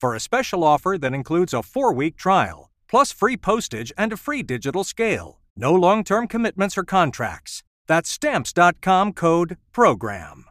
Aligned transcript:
for 0.00 0.14
a 0.14 0.20
special 0.20 0.62
offer 0.64 0.96
that 0.98 1.14
includes 1.14 1.52
a 1.54 1.62
four 1.62 1.92
week 1.92 2.16
trial, 2.16 2.70
plus 2.88 3.12
free 3.12 3.36
postage 3.36 3.92
and 3.96 4.12
a 4.12 4.16
free 4.16 4.42
digital 4.42 4.84
scale. 4.84 5.40
No 5.56 5.74
long 5.74 6.04
term 6.04 6.26
commitments 6.28 6.76
or 6.76 6.84
contracts. 6.84 7.62
That's 7.86 8.10
stamps.com 8.10 9.12
code 9.12 9.56
PROGRAM. 9.72 10.44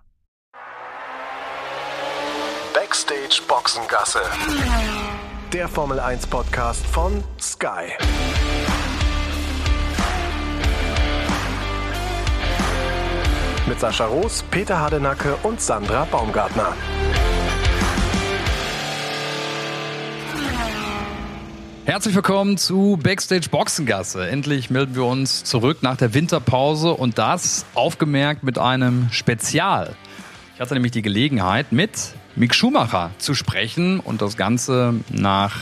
Backstage 2.74 3.42
Boxengasse. 3.48 4.22
Der 5.52 5.68
Formel 5.68 6.00
1 6.00 6.26
Podcast 6.28 6.86
von 6.88 7.24
Sky. 7.40 7.94
Mit 13.68 13.80
Sascha 13.80 14.06
Roos, 14.06 14.44
Peter 14.52 14.78
Hardenacke 14.80 15.36
und 15.44 15.60
Sandra 15.60 16.06
Baumgartner. 16.06 16.74
Herzlich 21.86 22.16
willkommen 22.16 22.58
zu 22.58 22.98
Backstage 23.02 23.48
Boxengasse. 23.52 24.28
Endlich 24.28 24.72
melden 24.72 24.96
wir 24.96 25.06
uns 25.06 25.44
zurück 25.44 25.84
nach 25.84 25.96
der 25.96 26.16
Winterpause 26.16 26.92
und 26.92 27.20
das 27.20 27.64
aufgemerkt 27.76 28.42
mit 28.42 28.58
einem 28.58 29.10
Spezial. 29.12 29.96
Ich 30.56 30.60
hatte 30.60 30.74
nämlich 30.74 30.94
die 30.94 31.04
Gelegenheit, 31.04 31.72
mit 31.72 31.92
Mick 32.36 32.56
Schumacher 32.56 33.12
zu 33.20 33.36
sprechen 33.36 34.00
und 34.00 34.24
das 34.24 34.36
Ganze 34.36 34.96
nach, 35.12 35.58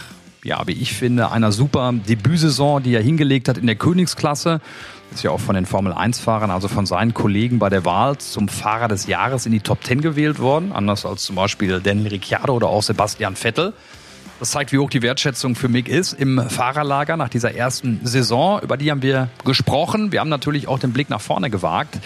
ja, 0.45 0.65
wie 0.65 0.71
ich 0.71 0.93
finde, 0.93 1.30
einer 1.30 1.52
super 1.52 1.91
Debütsaison, 1.91 2.81
die 2.81 2.95
er 2.95 3.02
hingelegt 3.02 3.49
hat 3.49 3.58
in 3.58 3.67
der 3.67 3.75
Königsklasse. 3.75 4.61
Ist 5.13 5.23
ja 5.23 5.31
auch 5.31 5.41
von 5.41 5.55
den 5.55 5.65
Formel-1-Fahrern, 5.65 6.52
also 6.52 6.69
von 6.69 6.85
seinen 6.85 7.13
Kollegen 7.13 7.59
bei 7.59 7.67
der 7.67 7.83
Wahl 7.83 8.17
zum 8.17 8.47
Fahrer 8.47 8.87
des 8.87 9.08
Jahres 9.08 9.45
in 9.45 9.52
die 9.52 9.59
Top 9.59 9.83
10 9.83 9.99
gewählt 9.99 10.39
worden. 10.39 10.71
Anders 10.71 11.05
als 11.05 11.23
zum 11.23 11.35
Beispiel 11.35 11.81
Daniel 11.81 12.08
Ricciardo 12.08 12.53
oder 12.53 12.67
auch 12.67 12.81
Sebastian 12.81 13.35
Vettel. 13.35 13.73
Das 14.44 14.52
zeigt, 14.52 14.73
wie 14.73 14.77
hoch 14.77 14.89
die 14.89 15.02
Wertschätzung 15.02 15.55
für 15.55 15.69
Mick 15.69 15.88
ist 15.88 16.11
im 16.11 16.49
Fahrerlager 16.49 17.16
nach 17.16 17.30
dieser 17.30 17.55
ersten 17.55 18.02
Saison. 18.03 18.61
Über 18.61 18.75
die 18.75 18.91
haben 18.91 19.02
wir 19.02 19.30
gesprochen. 19.45 20.11
Wir 20.11 20.19
haben 20.19 20.27
natürlich 20.27 20.67
auch 20.67 20.80
den 20.80 20.91
Blick 20.91 21.09
nach 21.09 21.22
vorne 21.22 21.49
gewagt. 21.49 21.97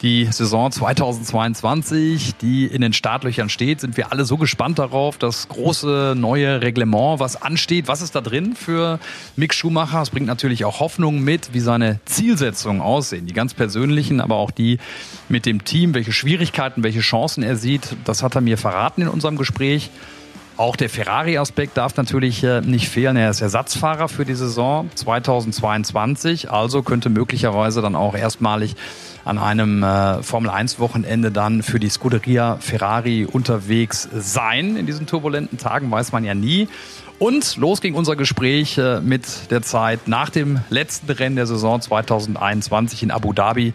Die 0.00 0.26
Saison 0.26 0.70
2022, 0.70 2.36
die 2.36 2.66
in 2.66 2.82
den 2.82 2.92
Startlöchern 2.92 3.48
steht, 3.48 3.80
sind 3.80 3.96
wir 3.96 4.12
alle 4.12 4.24
so 4.24 4.36
gespannt 4.36 4.78
darauf. 4.78 5.18
Das 5.18 5.48
große 5.48 6.14
neue 6.16 6.60
Reglement, 6.62 7.18
was 7.18 7.42
ansteht. 7.42 7.88
Was 7.88 8.00
ist 8.00 8.14
da 8.14 8.20
drin 8.20 8.54
für 8.54 9.00
Mick 9.34 9.52
Schumacher? 9.52 10.02
Es 10.02 10.10
bringt 10.10 10.28
natürlich 10.28 10.64
auch 10.64 10.78
Hoffnung 10.78 11.18
mit, 11.18 11.52
wie 11.52 11.58
seine 11.58 11.98
Zielsetzungen 12.04 12.80
aussehen. 12.80 13.26
Die 13.26 13.34
ganz 13.34 13.54
persönlichen, 13.54 14.20
aber 14.20 14.36
auch 14.36 14.52
die 14.52 14.78
mit 15.28 15.46
dem 15.46 15.64
Team, 15.64 15.94
welche 15.94 16.12
Schwierigkeiten, 16.12 16.84
welche 16.84 17.00
Chancen 17.00 17.42
er 17.42 17.56
sieht. 17.56 17.96
Das 18.04 18.22
hat 18.22 18.36
er 18.36 18.40
mir 18.40 18.56
verraten 18.56 19.02
in 19.02 19.08
unserem 19.08 19.36
Gespräch. 19.36 19.90
Auch 20.56 20.76
der 20.76 20.90
Ferrari-Aspekt 20.90 21.76
darf 21.76 21.96
natürlich 21.96 22.42
nicht 22.42 22.88
fehlen. 22.88 23.16
Er 23.16 23.30
ist 23.30 23.40
Ersatzfahrer 23.40 24.08
für 24.08 24.24
die 24.24 24.34
Saison 24.34 24.90
2022, 24.94 26.50
also 26.50 26.82
könnte 26.82 27.08
möglicherweise 27.08 27.80
dann 27.80 27.96
auch 27.96 28.14
erstmalig 28.14 28.76
an 29.24 29.38
einem 29.38 29.82
äh, 29.82 30.22
Formel-1-Wochenende 30.22 31.30
dann 31.30 31.62
für 31.62 31.78
die 31.78 31.88
Scuderia 31.88 32.58
Ferrari 32.60 33.24
unterwegs 33.24 34.08
sein. 34.12 34.76
In 34.76 34.86
diesen 34.86 35.06
turbulenten 35.06 35.58
Tagen 35.58 35.90
weiß 35.90 36.12
man 36.12 36.24
ja 36.24 36.34
nie. 36.34 36.68
Und 37.22 37.56
los 37.56 37.80
ging 37.80 37.94
unser 37.94 38.16
Gespräch 38.16 38.78
äh, 38.78 39.00
mit 39.00 39.52
der 39.52 39.62
Zeit 39.62 40.08
nach 40.08 40.28
dem 40.28 40.58
letzten 40.70 41.08
Rennen 41.08 41.36
der 41.36 41.46
Saison 41.46 41.80
2021 41.80 43.04
in 43.04 43.12
Abu 43.12 43.32
Dhabi. 43.32 43.74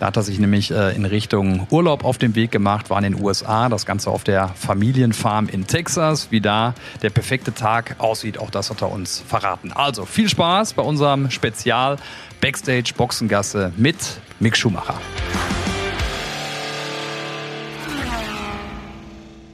Da 0.00 0.06
hat 0.06 0.16
er 0.16 0.24
sich 0.24 0.40
nämlich 0.40 0.72
äh, 0.72 0.96
in 0.96 1.04
Richtung 1.04 1.68
Urlaub 1.70 2.04
auf 2.04 2.18
den 2.18 2.34
Weg 2.34 2.50
gemacht, 2.50 2.90
war 2.90 2.98
in 2.98 3.14
den 3.14 3.22
USA, 3.22 3.68
das 3.68 3.86
Ganze 3.86 4.10
auf 4.10 4.24
der 4.24 4.48
Familienfarm 4.48 5.48
in 5.48 5.68
Texas. 5.68 6.32
Wie 6.32 6.40
da 6.40 6.74
der 7.00 7.10
perfekte 7.10 7.54
Tag 7.54 7.94
aussieht, 7.98 8.36
auch 8.38 8.50
das 8.50 8.68
hat 8.68 8.82
er 8.82 8.90
uns 8.90 9.22
verraten. 9.24 9.70
Also 9.70 10.04
viel 10.04 10.28
Spaß 10.28 10.72
bei 10.72 10.82
unserem 10.82 11.30
Spezial 11.30 11.98
Backstage 12.40 12.94
Boxengasse 12.96 13.72
mit 13.76 13.96
Mick 14.40 14.56
Schumacher. 14.56 14.98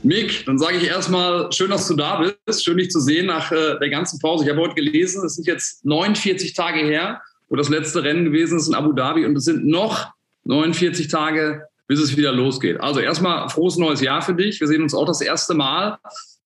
Mick, 0.04 0.44
dann 0.44 0.58
sage 0.58 0.76
ich 0.76 0.86
erstmal, 0.86 1.50
schön, 1.50 1.70
dass 1.70 1.88
du 1.88 1.94
da 1.94 2.20
bist. 2.46 2.64
Schön, 2.64 2.76
dich 2.76 2.90
zu 2.90 3.00
sehen 3.00 3.26
nach 3.26 3.50
äh, 3.50 3.78
der 3.80 3.88
ganzen 3.88 4.18
Pause. 4.18 4.44
Ich 4.44 4.50
habe 4.50 4.60
heute 4.60 4.74
gelesen, 4.74 5.24
es 5.24 5.36
sind 5.36 5.46
jetzt 5.46 5.84
49 5.84 6.52
Tage 6.52 6.80
her, 6.80 7.22
wo 7.48 7.56
das 7.56 7.70
letzte 7.70 8.04
Rennen 8.04 8.26
gewesen 8.26 8.58
ist 8.58 8.68
in 8.68 8.74
Abu 8.74 8.92
Dhabi 8.92 9.24
und 9.24 9.36
es 9.36 9.44
sind 9.44 9.66
noch 9.66 10.12
49 10.44 11.08
Tage, 11.08 11.62
bis 11.88 12.00
es 12.00 12.16
wieder 12.16 12.32
losgeht. 12.32 12.80
Also 12.80 13.00
erstmal 13.00 13.48
frohes 13.48 13.76
neues 13.76 14.02
Jahr 14.02 14.20
für 14.20 14.34
dich. 14.34 14.60
Wir 14.60 14.68
sehen 14.68 14.82
uns 14.82 14.94
auch 14.94 15.06
das 15.06 15.20
erste 15.20 15.54
Mal. 15.54 15.98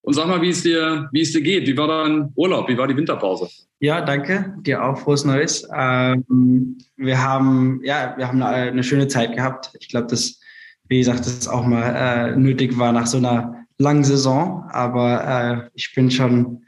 Und 0.02 0.14
sag 0.14 0.28
mal, 0.28 0.40
wie 0.40 0.50
es 0.50 0.62
dir, 0.62 1.08
wie 1.12 1.20
es 1.20 1.32
dir 1.32 1.42
geht. 1.42 1.66
Wie 1.66 1.76
war 1.76 1.88
dein 1.88 2.32
Urlaub? 2.36 2.68
Wie 2.68 2.78
war 2.78 2.86
die 2.86 2.96
Winterpause? 2.96 3.48
Ja, 3.80 4.00
danke. 4.00 4.54
Dir 4.60 4.82
auch 4.82 4.98
frohes 4.98 5.24
Neues. 5.24 5.68
Ähm, 5.74 6.78
wir 6.96 7.22
haben, 7.22 7.80
ja, 7.82 8.14
wir 8.16 8.28
haben 8.28 8.40
eine, 8.40 8.70
eine 8.70 8.84
schöne 8.84 9.08
Zeit 9.08 9.34
gehabt. 9.34 9.72
Ich 9.80 9.88
glaube, 9.88 10.06
dass 10.06 10.40
wie 10.88 10.98
gesagt, 10.98 11.20
das 11.20 11.48
auch 11.48 11.66
mal 11.66 11.94
äh, 11.94 12.36
nötig 12.36 12.78
war 12.78 12.92
nach 12.92 13.06
so 13.06 13.18
einer 13.18 13.66
langen 13.78 14.04
Saison. 14.04 14.64
Aber 14.70 15.24
äh, 15.24 15.70
ich 15.74 15.94
bin 15.94 16.10
schon 16.10 16.64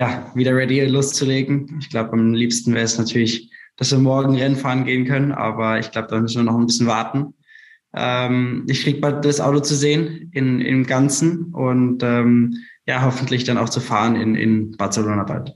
ja, 0.00 0.30
wieder 0.34 0.54
ready, 0.54 0.80
loszulegen. 0.86 1.78
Ich 1.80 1.90
glaube, 1.90 2.12
am 2.12 2.34
liebsten 2.34 2.74
wäre 2.74 2.84
es 2.84 2.98
natürlich, 2.98 3.50
dass 3.76 3.90
wir 3.90 3.98
morgen 3.98 4.36
Rennen 4.36 4.56
fahren 4.56 4.84
gehen 4.84 5.06
können. 5.06 5.32
Aber 5.32 5.78
ich 5.78 5.90
glaube, 5.90 6.08
da 6.08 6.20
müssen 6.20 6.38
wir 6.38 6.50
noch 6.50 6.58
ein 6.58 6.66
bisschen 6.66 6.86
warten. 6.86 7.34
Ähm, 7.94 8.64
ich 8.68 8.82
kriege 8.82 9.00
bald 9.00 9.24
das 9.24 9.40
Auto 9.40 9.60
zu 9.60 9.74
sehen 9.74 10.30
in, 10.32 10.60
im 10.60 10.84
Ganzen 10.84 11.52
und 11.54 12.02
ähm, 12.02 12.56
ja, 12.86 13.02
hoffentlich 13.02 13.44
dann 13.44 13.56
auch 13.56 13.68
zu 13.68 13.80
fahren 13.80 14.16
in, 14.16 14.34
in 14.34 14.72
Barcelona 14.72 15.22
bald. 15.22 15.52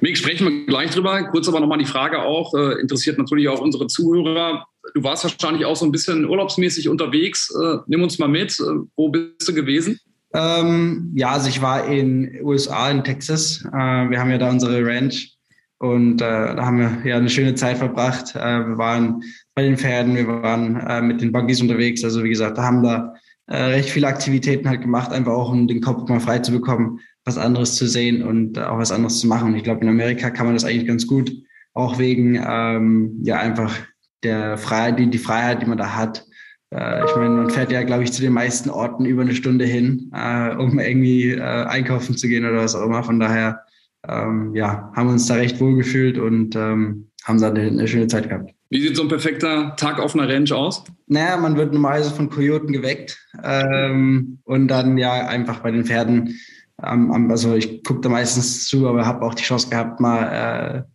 Mick, 0.00 0.16
sprechen 0.16 0.48
wir 0.48 0.66
gleich 0.66 0.92
drüber. 0.92 1.24
Kurz 1.24 1.48
aber 1.48 1.60
nochmal 1.60 1.78
die 1.78 1.84
Frage 1.84 2.22
auch, 2.22 2.54
äh, 2.54 2.80
interessiert 2.80 3.18
natürlich 3.18 3.48
auch 3.48 3.60
unsere 3.60 3.88
Zuhörer. 3.88 4.66
Du 4.94 5.02
warst 5.02 5.24
wahrscheinlich 5.24 5.64
auch 5.64 5.76
so 5.76 5.84
ein 5.84 5.92
bisschen 5.92 6.24
urlaubsmäßig 6.24 6.88
unterwegs. 6.88 7.52
Äh, 7.54 7.78
nimm 7.86 8.02
uns 8.02 8.18
mal 8.18 8.28
mit. 8.28 8.58
Äh, 8.58 8.64
wo 8.96 9.08
bist 9.08 9.48
du 9.48 9.54
gewesen? 9.54 9.98
Ähm, 10.34 11.12
ja, 11.14 11.30
also 11.30 11.48
ich 11.48 11.60
war 11.60 11.86
in 11.86 12.40
USA, 12.42 12.90
in 12.90 13.04
Texas. 13.04 13.64
Äh, 13.66 14.10
wir 14.10 14.20
haben 14.20 14.30
ja 14.30 14.38
da 14.38 14.50
unsere 14.50 14.84
Ranch 14.84 15.36
und 15.78 16.22
äh, 16.22 16.54
da 16.54 16.64
haben 16.64 16.78
wir 16.78 16.98
ja 17.04 17.16
eine 17.16 17.30
schöne 17.30 17.54
Zeit 17.54 17.78
verbracht. 17.78 18.36
Äh, 18.36 18.68
wir 18.68 18.78
waren 18.78 19.22
bei 19.54 19.62
den 19.62 19.76
Pferden, 19.76 20.14
wir 20.14 20.28
waren 20.28 21.06
mit 21.06 21.20
den 21.20 21.32
Buggies 21.32 21.60
unterwegs. 21.60 22.04
Also 22.04 22.22
wie 22.22 22.30
gesagt, 22.30 22.58
da 22.58 22.62
haben 22.62 22.82
da 22.82 23.14
recht 23.48 23.90
viele 23.90 24.06
Aktivitäten 24.06 24.68
halt 24.68 24.80
gemacht, 24.80 25.10
einfach 25.10 25.32
auch 25.32 25.50
um 25.50 25.66
den 25.66 25.80
Kopf 25.80 26.08
mal 26.08 26.20
frei 26.20 26.38
zu 26.38 26.52
bekommen 26.52 27.00
was 27.24 27.38
anderes 27.38 27.76
zu 27.76 27.86
sehen 27.86 28.22
und 28.22 28.58
auch 28.58 28.78
was 28.78 28.92
anderes 28.92 29.20
zu 29.20 29.26
machen. 29.26 29.48
Und 29.48 29.56
ich 29.56 29.64
glaube, 29.64 29.82
in 29.82 29.88
Amerika 29.88 30.30
kann 30.30 30.46
man 30.46 30.54
das 30.54 30.64
eigentlich 30.64 30.86
ganz 30.86 31.06
gut, 31.06 31.32
auch 31.74 31.98
wegen 31.98 32.42
ähm, 32.44 33.20
ja 33.22 33.38
einfach 33.38 33.76
der 34.22 34.58
Freiheit, 34.58 34.98
die, 34.98 35.10
die 35.10 35.18
Freiheit, 35.18 35.62
die 35.62 35.66
man 35.66 35.78
da 35.78 35.94
hat. 35.94 36.26
Äh, 36.70 37.04
ich 37.04 37.16
meine, 37.16 37.30
man 37.30 37.50
fährt 37.50 37.72
ja, 37.72 37.82
glaube 37.82 38.04
ich, 38.04 38.12
zu 38.12 38.22
den 38.22 38.32
meisten 38.32 38.70
Orten 38.70 39.04
über 39.04 39.22
eine 39.22 39.34
Stunde 39.34 39.64
hin, 39.64 40.10
äh, 40.14 40.54
um 40.54 40.78
irgendwie 40.78 41.32
äh, 41.32 41.40
einkaufen 41.40 42.16
zu 42.16 42.28
gehen 42.28 42.44
oder 42.44 42.58
was 42.58 42.74
auch 42.74 42.84
immer. 42.84 43.02
Von 43.02 43.20
daher, 43.20 43.64
ähm, 44.06 44.54
ja, 44.54 44.92
haben 44.94 45.08
wir 45.08 45.12
uns 45.12 45.26
da 45.26 45.34
recht 45.34 45.60
wohl 45.60 45.76
gefühlt 45.76 46.18
und 46.18 46.56
ähm, 46.56 47.08
haben 47.24 47.40
da 47.40 47.48
eine, 47.48 47.62
eine 47.62 47.88
schöne 47.88 48.06
Zeit 48.06 48.28
gehabt. 48.28 48.52
Wie 48.70 48.80
sieht 48.80 48.96
so 48.96 49.02
ein 49.02 49.08
perfekter 49.08 49.74
Tag 49.76 49.98
auf 49.98 50.14
einer 50.14 50.28
Ranch 50.28 50.52
aus? 50.52 50.84
Naja, 51.06 51.36
man 51.36 51.56
wird 51.56 51.72
normalerweise 51.72 52.14
von 52.14 52.30
Kojoten 52.30 52.72
geweckt 52.72 53.18
ähm, 53.42 54.38
und 54.44 54.68
dann 54.68 54.96
ja 54.96 55.26
einfach 55.26 55.58
bei 55.58 55.72
den 55.72 55.84
Pferden 55.84 56.38
ähm, 56.82 57.30
also 57.30 57.54
ich 57.54 57.82
gucke 57.82 58.00
da 58.00 58.08
meistens 58.08 58.68
zu, 58.68 58.88
aber 58.88 59.06
habe 59.06 59.24
auch 59.24 59.34
die 59.34 59.42
Chance 59.42 59.68
gehabt, 59.68 60.00
mal 60.00 60.86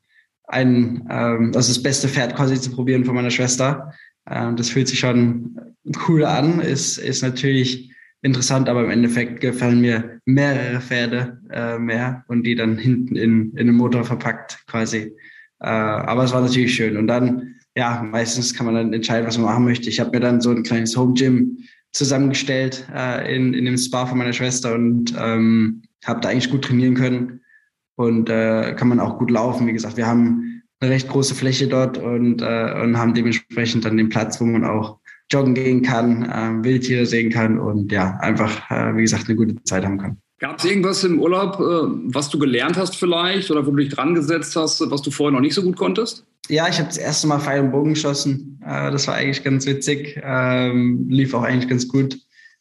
ein, 0.48 1.08
ähm, 1.10 1.52
also 1.56 1.74
das 1.74 1.82
beste 1.82 2.08
Pferd 2.08 2.36
quasi 2.36 2.60
zu 2.60 2.72
probieren 2.72 3.06
von 3.06 3.16
meiner 3.16 3.32
Schwester. 3.32 3.94
Ähm, 4.30 4.56
das 4.56 4.70
fühlt 4.70 4.88
sich 4.88 5.00
schon 5.00 5.60
cool 6.08 6.26
an, 6.26 6.60
ist, 6.60 6.98
ist 6.98 7.22
natürlich 7.22 7.92
interessant, 8.22 8.70
aber 8.70 8.84
im 8.84 8.90
Endeffekt 8.90 9.40
gefallen 9.40 9.82
mir 9.82 10.20
mehrere 10.26 10.82
Pferde 10.82 11.40
äh, 11.52 11.78
mehr 11.78 12.24
und 12.28 12.44
die 12.44 12.56
dann 12.56 12.78
hinten 12.78 13.16
in, 13.16 13.52
in 13.56 13.68
den 13.68 13.76
Motor 13.76 14.04
verpackt 14.04 14.64
quasi. 14.68 15.14
Äh, 15.60 15.68
aber 15.68 16.24
es 16.24 16.34
war 16.34 16.42
natürlich 16.42 16.76
schön. 16.76 16.98
Und 16.98 17.08
dann, 17.08 17.56
ja, 17.76 18.02
meistens 18.04 18.54
kann 18.54 18.66
man 18.66 18.76
dann 18.76 18.94
entscheiden, 18.94 19.28
was 19.28 19.38
man 19.38 19.46
machen 19.46 19.66
möchte. 19.66 19.90
Ich 19.90 20.00
habe 20.00 20.12
mir 20.12 20.20
dann 20.20 20.42
so 20.42 20.50
ein 20.50 20.64
kleines 20.64 20.98
Home 20.98 21.14
Gym 21.14 21.60
zusammengestellt 21.92 22.88
äh, 22.94 23.36
in, 23.36 23.54
in 23.54 23.66
dem 23.66 23.78
Spa 23.78 24.06
von 24.06 24.18
meiner 24.18 24.34
Schwester 24.34 24.74
und 24.74 25.14
ähm, 25.18 25.84
habe 26.04 26.20
da 26.22 26.30
eigentlich 26.30 26.50
gut 26.50 26.66
trainieren 26.66 26.96
können 26.96 27.42
und 27.96 28.30
äh, 28.30 28.74
kann 28.76 28.88
man 28.88 29.00
auch 29.00 29.18
gut 29.18 29.32
laufen. 29.32 29.68
Wie 29.68 29.74
gesagt, 29.74 29.98
wir 29.98 30.08
haben 30.08 30.64
eine 30.80 30.92
recht 30.92 31.08
große 31.10 31.36
Fläche 31.36 31.68
dort 31.68 31.98
und, 31.98 32.42
äh, 32.42 32.82
und 32.82 32.98
haben 32.98 33.14
dementsprechend 33.14 33.86
dann 33.86 33.98
den 33.98 34.10
Platz, 34.10 34.40
wo 34.40 34.46
man 34.46 34.66
auch 34.66 35.00
joggen 35.32 35.56
gehen 35.56 35.82
kann, 35.82 36.24
äh, 36.24 36.64
Wildtiere 36.64 37.06
sehen 37.06 37.32
kann 37.32 37.60
und 37.60 37.92
ja, 37.92 38.18
einfach, 38.20 38.70
äh, 38.70 38.96
wie 38.96 39.02
gesagt, 39.02 39.28
eine 39.28 39.36
gute 39.36 39.62
Zeit 39.64 39.86
haben 39.86 39.98
kann. 39.98 40.18
Gab 40.40 40.60
es 40.60 40.66
irgendwas 40.66 41.04
im 41.04 41.20
Urlaub, 41.20 41.60
äh, 41.60 42.14
was 42.14 42.30
du 42.30 42.38
gelernt 42.38 42.78
hast 42.78 42.96
vielleicht 42.96 43.50
oder 43.50 43.66
wo 43.66 43.72
du 43.72 43.78
dich 43.78 43.90
dran 43.90 44.14
gesetzt 44.14 44.56
hast, 44.56 44.82
was 44.92 45.02
du 45.02 45.10
vorher 45.10 45.32
noch 45.32 45.40
nicht 45.40 45.56
so 45.56 45.64
gut 45.64 45.78
konntest? 45.78 46.26
Ja, 46.50 46.68
ich 46.68 46.78
habe 46.78 46.88
das 46.88 46.98
erste 46.98 47.28
Mal 47.28 47.40
Pfeil 47.40 47.62
und 47.62 47.72
Bogen 47.72 47.94
geschossen. 47.94 48.60
Äh, 48.64 48.92
das 48.92 49.08
war 49.08 49.16
eigentlich 49.16 49.44
ganz 49.44 49.66
witzig. 49.66 50.20
Ähm, 50.22 51.08
lief 51.10 51.34
auch 51.34 51.44
eigentlich 51.44 51.70
ganz 51.70 51.88
gut. 51.88 52.20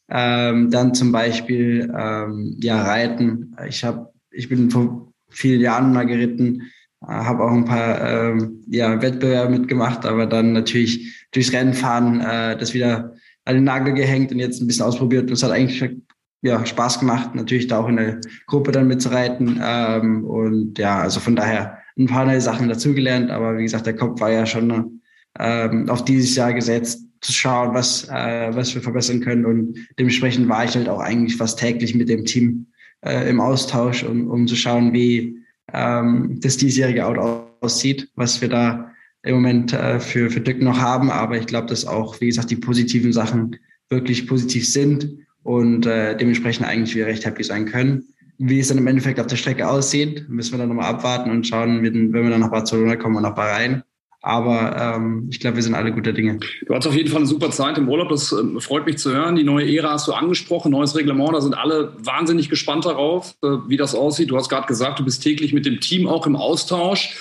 Ähm, 0.09 0.71
dann 0.71 0.93
zum 0.93 1.11
Beispiel 1.11 1.93
ähm, 1.95 2.57
ja 2.61 2.81
Reiten. 2.81 3.55
Ich 3.67 3.83
habe, 3.83 4.09
ich 4.31 4.47
bin 4.49 4.71
vor 4.71 5.11
vielen 5.35 5.61
Jahren 5.61 5.93
mal 5.93 6.05
geritten, 6.05 6.63
äh, 7.01 7.07
habe 7.07 7.43
auch 7.43 7.51
ein 7.51 7.65
paar 7.65 8.01
ähm, 8.01 8.63
ja, 8.67 9.01
Wettbewerbe 9.01 9.51
mitgemacht, 9.51 10.05
aber 10.05 10.25
dann 10.25 10.53
natürlich 10.53 11.27
durchs 11.31 11.53
Rennfahren 11.53 12.21
äh, 12.21 12.57
das 12.57 12.73
wieder 12.73 13.13
an 13.45 13.55
den 13.55 13.63
Nagel 13.63 13.93
gehängt 13.93 14.31
und 14.31 14.39
jetzt 14.39 14.61
ein 14.61 14.67
bisschen 14.67 14.85
ausprobiert. 14.85 15.27
Und 15.27 15.33
es 15.33 15.43
hat 15.43 15.51
eigentlich 15.51 15.97
ja, 16.41 16.65
Spaß 16.65 16.99
gemacht, 16.99 17.35
natürlich 17.35 17.67
da 17.67 17.79
auch 17.79 17.87
in 17.87 17.97
der 17.97 18.19
Gruppe 18.47 18.71
dann 18.71 18.87
mitzureiten. 18.87 19.59
Ähm, 19.63 20.23
und 20.25 20.77
ja, 20.77 20.99
also 20.99 21.19
von 21.19 21.35
daher 21.35 21.79
ein 21.97 22.07
paar 22.07 22.25
neue 22.25 22.41
Sachen 22.41 22.69
dazugelernt, 22.69 23.31
aber 23.31 23.57
wie 23.57 23.63
gesagt, 23.63 23.85
der 23.85 23.95
Kopf 23.95 24.19
war 24.19 24.31
ja 24.31 24.45
schon 24.45 25.01
ähm, 25.39 25.89
auf 25.89 26.05
dieses 26.05 26.35
Jahr 26.35 26.53
gesetzt, 26.53 27.01
zu 27.21 27.33
schauen, 27.33 27.73
was, 27.73 28.07
äh, 28.09 28.55
was 28.55 28.75
wir 28.75 28.81
verbessern 28.81 29.21
können. 29.21 29.45
Und 29.45 29.77
dementsprechend 29.97 30.47
war 30.47 30.65
ich 30.65 30.75
halt 30.75 30.87
auch 30.89 30.99
eigentlich 30.99 31.37
fast 31.37 31.57
täglich 31.57 31.95
mit 31.95 32.09
dem 32.09 32.25
Team 32.25 32.67
äh, 33.05 33.29
im 33.29 33.39
Austausch, 33.39 34.03
um, 34.03 34.27
um 34.29 34.47
zu 34.47 34.55
schauen, 34.55 34.93
wie 34.93 35.39
ähm, 35.73 36.39
das 36.41 36.57
diesjährige 36.57 37.05
Auto 37.05 37.47
aussieht, 37.61 38.09
was 38.15 38.41
wir 38.41 38.49
da 38.49 38.91
im 39.23 39.35
Moment 39.35 39.73
äh, 39.73 39.99
für, 39.99 40.29
für 40.29 40.41
Dück 40.41 40.61
noch 40.61 40.79
haben. 40.79 41.09
Aber 41.09 41.37
ich 41.37 41.47
glaube, 41.47 41.67
dass 41.67 41.85
auch, 41.85 42.19
wie 42.21 42.27
gesagt, 42.27 42.51
die 42.51 42.55
positiven 42.55 43.13
Sachen 43.13 43.57
wirklich 43.89 44.27
positiv 44.27 44.67
sind 44.67 45.09
und 45.43 45.85
äh, 45.85 46.15
dementsprechend 46.17 46.65
eigentlich 46.65 46.95
wir 46.95 47.05
recht 47.05 47.25
happy 47.25 47.43
sein 47.43 47.65
können. 47.65 48.03
Wie 48.37 48.59
es 48.59 48.67
dann 48.67 48.77
im 48.77 48.87
Endeffekt 48.87 49.19
auf 49.19 49.27
der 49.27 49.37
Strecke 49.37 49.67
aussieht, 49.67 50.27
müssen 50.27 50.53
wir 50.53 50.57
dann 50.57 50.69
nochmal 50.69 50.93
abwarten 50.93 51.31
und 51.31 51.47
schauen, 51.47 51.81
wenn 51.83 52.11
wir 52.11 52.29
dann 52.29 52.41
nach 52.41 52.51
Barcelona 52.51 52.95
kommen 52.95 53.15
und 53.15 53.23
nach 53.23 53.35
Bahrain. 53.35 53.83
Aber 54.25 54.75
ähm, 54.75 55.27
ich 55.29 55.39
glaube, 55.39 55.57
wir 55.57 55.61
sind 55.61 55.75
alle 55.75 55.91
guter 55.91 56.11
Dinge. 56.11 56.39
Du 56.65 56.73
hast 56.73 56.87
auf 56.87 56.95
jeden 56.95 57.09
Fall 57.09 57.19
eine 57.19 57.27
super 57.27 57.51
Zeit 57.51 57.77
im 57.77 57.87
Urlaub. 57.87 58.09
Das 58.09 58.31
äh, 58.31 58.59
freut 58.59 58.87
mich 58.87 58.97
zu 58.97 59.13
hören. 59.13 59.35
Die 59.35 59.43
neue 59.43 59.71
Ära 59.71 59.91
hast 59.91 60.07
du 60.07 60.13
angesprochen, 60.13 60.71
neues 60.71 60.95
Reglement. 60.95 61.35
Da 61.35 61.41
sind 61.41 61.53
alle 61.53 61.93
wahnsinnig 61.99 62.49
gespannt 62.49 62.85
darauf, 62.85 63.35
äh, 63.43 63.49
wie 63.67 63.77
das 63.77 63.93
aussieht. 63.93 64.31
Du 64.31 64.35
hast 64.35 64.49
gerade 64.49 64.65
gesagt, 64.65 64.97
du 64.97 65.05
bist 65.05 65.21
täglich 65.21 65.53
mit 65.53 65.67
dem 65.67 65.79
Team 65.79 66.07
auch 66.07 66.25
im 66.25 66.35
Austausch. 66.35 67.15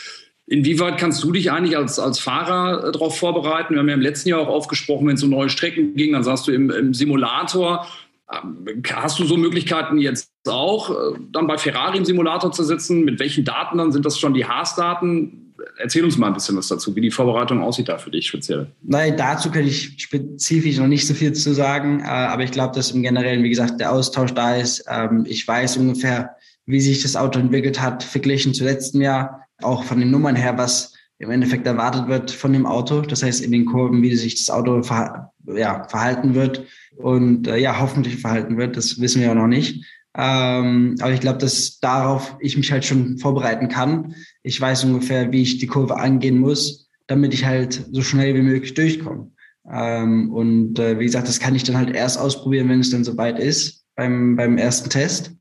Inwieweit 0.46 0.96
kannst 0.96 1.22
du 1.22 1.30
dich 1.30 1.52
eigentlich 1.52 1.76
als, 1.76 1.98
als 1.98 2.20
Fahrer 2.20 2.88
äh, 2.88 2.92
darauf 2.92 3.18
vorbereiten? 3.18 3.74
Wir 3.74 3.80
haben 3.80 3.88
ja 3.88 3.94
im 3.96 4.00
letzten 4.00 4.30
Jahr 4.30 4.40
auch 4.40 4.48
aufgesprochen, 4.48 5.06
wenn 5.06 5.16
es 5.16 5.22
um 5.22 5.28
neue 5.28 5.50
Strecken 5.50 5.96
ging, 5.96 6.12
dann 6.12 6.24
sagst 6.24 6.48
du 6.48 6.52
im, 6.52 6.70
im 6.70 6.94
Simulator. 6.94 7.86
Ähm, 8.32 8.82
hast 8.94 9.18
du 9.18 9.24
so 9.26 9.36
Möglichkeiten 9.36 9.98
jetzt 9.98 10.32
auch, 10.48 10.88
äh, 10.88 11.18
dann 11.32 11.46
bei 11.46 11.58
Ferrari 11.58 11.98
im 11.98 12.06
Simulator 12.06 12.50
zu 12.50 12.64
sitzen? 12.64 13.04
Mit 13.04 13.20
welchen 13.20 13.44
Daten 13.44 13.76
dann? 13.76 13.92
Sind 13.92 14.06
das 14.06 14.18
schon 14.18 14.32
die 14.32 14.46
Haas-Daten? 14.46 15.43
Erzähl 15.78 16.04
uns 16.04 16.16
mal 16.16 16.28
ein 16.28 16.34
bisschen 16.34 16.56
was 16.56 16.68
dazu, 16.68 16.94
wie 16.96 17.00
die 17.00 17.10
Vorbereitung 17.10 17.62
aussieht 17.62 17.88
da 17.88 17.98
für 17.98 18.10
dich 18.10 18.26
speziell. 18.26 18.68
Nein, 18.82 19.16
dazu 19.16 19.50
kann 19.50 19.66
ich 19.66 19.94
spezifisch 19.98 20.78
noch 20.78 20.86
nicht 20.86 21.06
so 21.06 21.14
viel 21.14 21.32
zu 21.32 21.54
sagen, 21.54 22.00
äh, 22.00 22.04
aber 22.04 22.42
ich 22.42 22.50
glaube, 22.50 22.74
dass 22.74 22.90
im 22.90 23.02
Generellen, 23.02 23.42
wie 23.42 23.50
gesagt, 23.50 23.80
der 23.80 23.92
Austausch 23.92 24.32
da 24.34 24.56
ist. 24.56 24.84
Ähm, 24.88 25.24
ich 25.28 25.46
weiß 25.46 25.76
ungefähr, 25.76 26.36
wie 26.66 26.80
sich 26.80 27.02
das 27.02 27.16
Auto 27.16 27.38
entwickelt 27.38 27.80
hat, 27.80 28.02
verglichen 28.02 28.54
zu 28.54 28.64
letztem 28.64 29.00
Jahr, 29.00 29.46
auch 29.62 29.84
von 29.84 30.00
den 30.00 30.10
Nummern 30.10 30.36
her, 30.36 30.56
was 30.56 30.94
im 31.18 31.30
Endeffekt 31.30 31.66
erwartet 31.66 32.08
wird 32.08 32.30
von 32.30 32.52
dem 32.52 32.66
Auto. 32.66 33.00
Das 33.02 33.22
heißt, 33.22 33.42
in 33.42 33.52
den 33.52 33.66
Kurven, 33.66 34.02
wie 34.02 34.14
sich 34.16 34.34
das 34.34 34.54
Auto 34.54 34.82
ver 34.82 35.32
ja, 35.46 35.86
verhalten 35.88 36.34
wird 36.34 36.64
und 36.96 37.46
äh, 37.46 37.58
ja, 37.58 37.78
hoffentlich 37.78 38.16
verhalten 38.16 38.56
wird. 38.56 38.76
Das 38.76 39.00
wissen 39.00 39.20
wir 39.20 39.28
ja 39.28 39.34
noch 39.34 39.46
nicht. 39.46 39.84
Ähm, 40.16 40.94
aber 41.00 41.12
ich 41.12 41.20
glaube, 41.20 41.38
dass 41.38 41.80
darauf 41.80 42.36
ich 42.40 42.56
mich 42.56 42.70
halt 42.70 42.84
schon 42.84 43.18
vorbereiten 43.18 43.68
kann. 43.68 44.14
Ich 44.42 44.60
weiß 44.60 44.84
ungefähr, 44.84 45.32
wie 45.32 45.42
ich 45.42 45.58
die 45.58 45.66
Kurve 45.66 45.96
angehen 45.96 46.38
muss, 46.38 46.88
damit 47.06 47.34
ich 47.34 47.44
halt 47.44 47.84
so 47.90 48.02
schnell 48.02 48.34
wie 48.34 48.42
möglich 48.42 48.74
durchkomme. 48.74 49.30
Ähm, 49.70 50.32
und 50.32 50.78
äh, 50.78 50.98
wie 50.98 51.04
gesagt, 51.04 51.28
das 51.28 51.40
kann 51.40 51.54
ich 51.54 51.64
dann 51.64 51.76
halt 51.76 51.94
erst 51.94 52.18
ausprobieren, 52.18 52.68
wenn 52.68 52.80
es 52.80 52.90
dann 52.90 53.04
soweit 53.04 53.38
ist 53.38 53.84
beim, 53.96 54.36
beim 54.36 54.58
ersten 54.58 54.90
Test. 54.90 55.32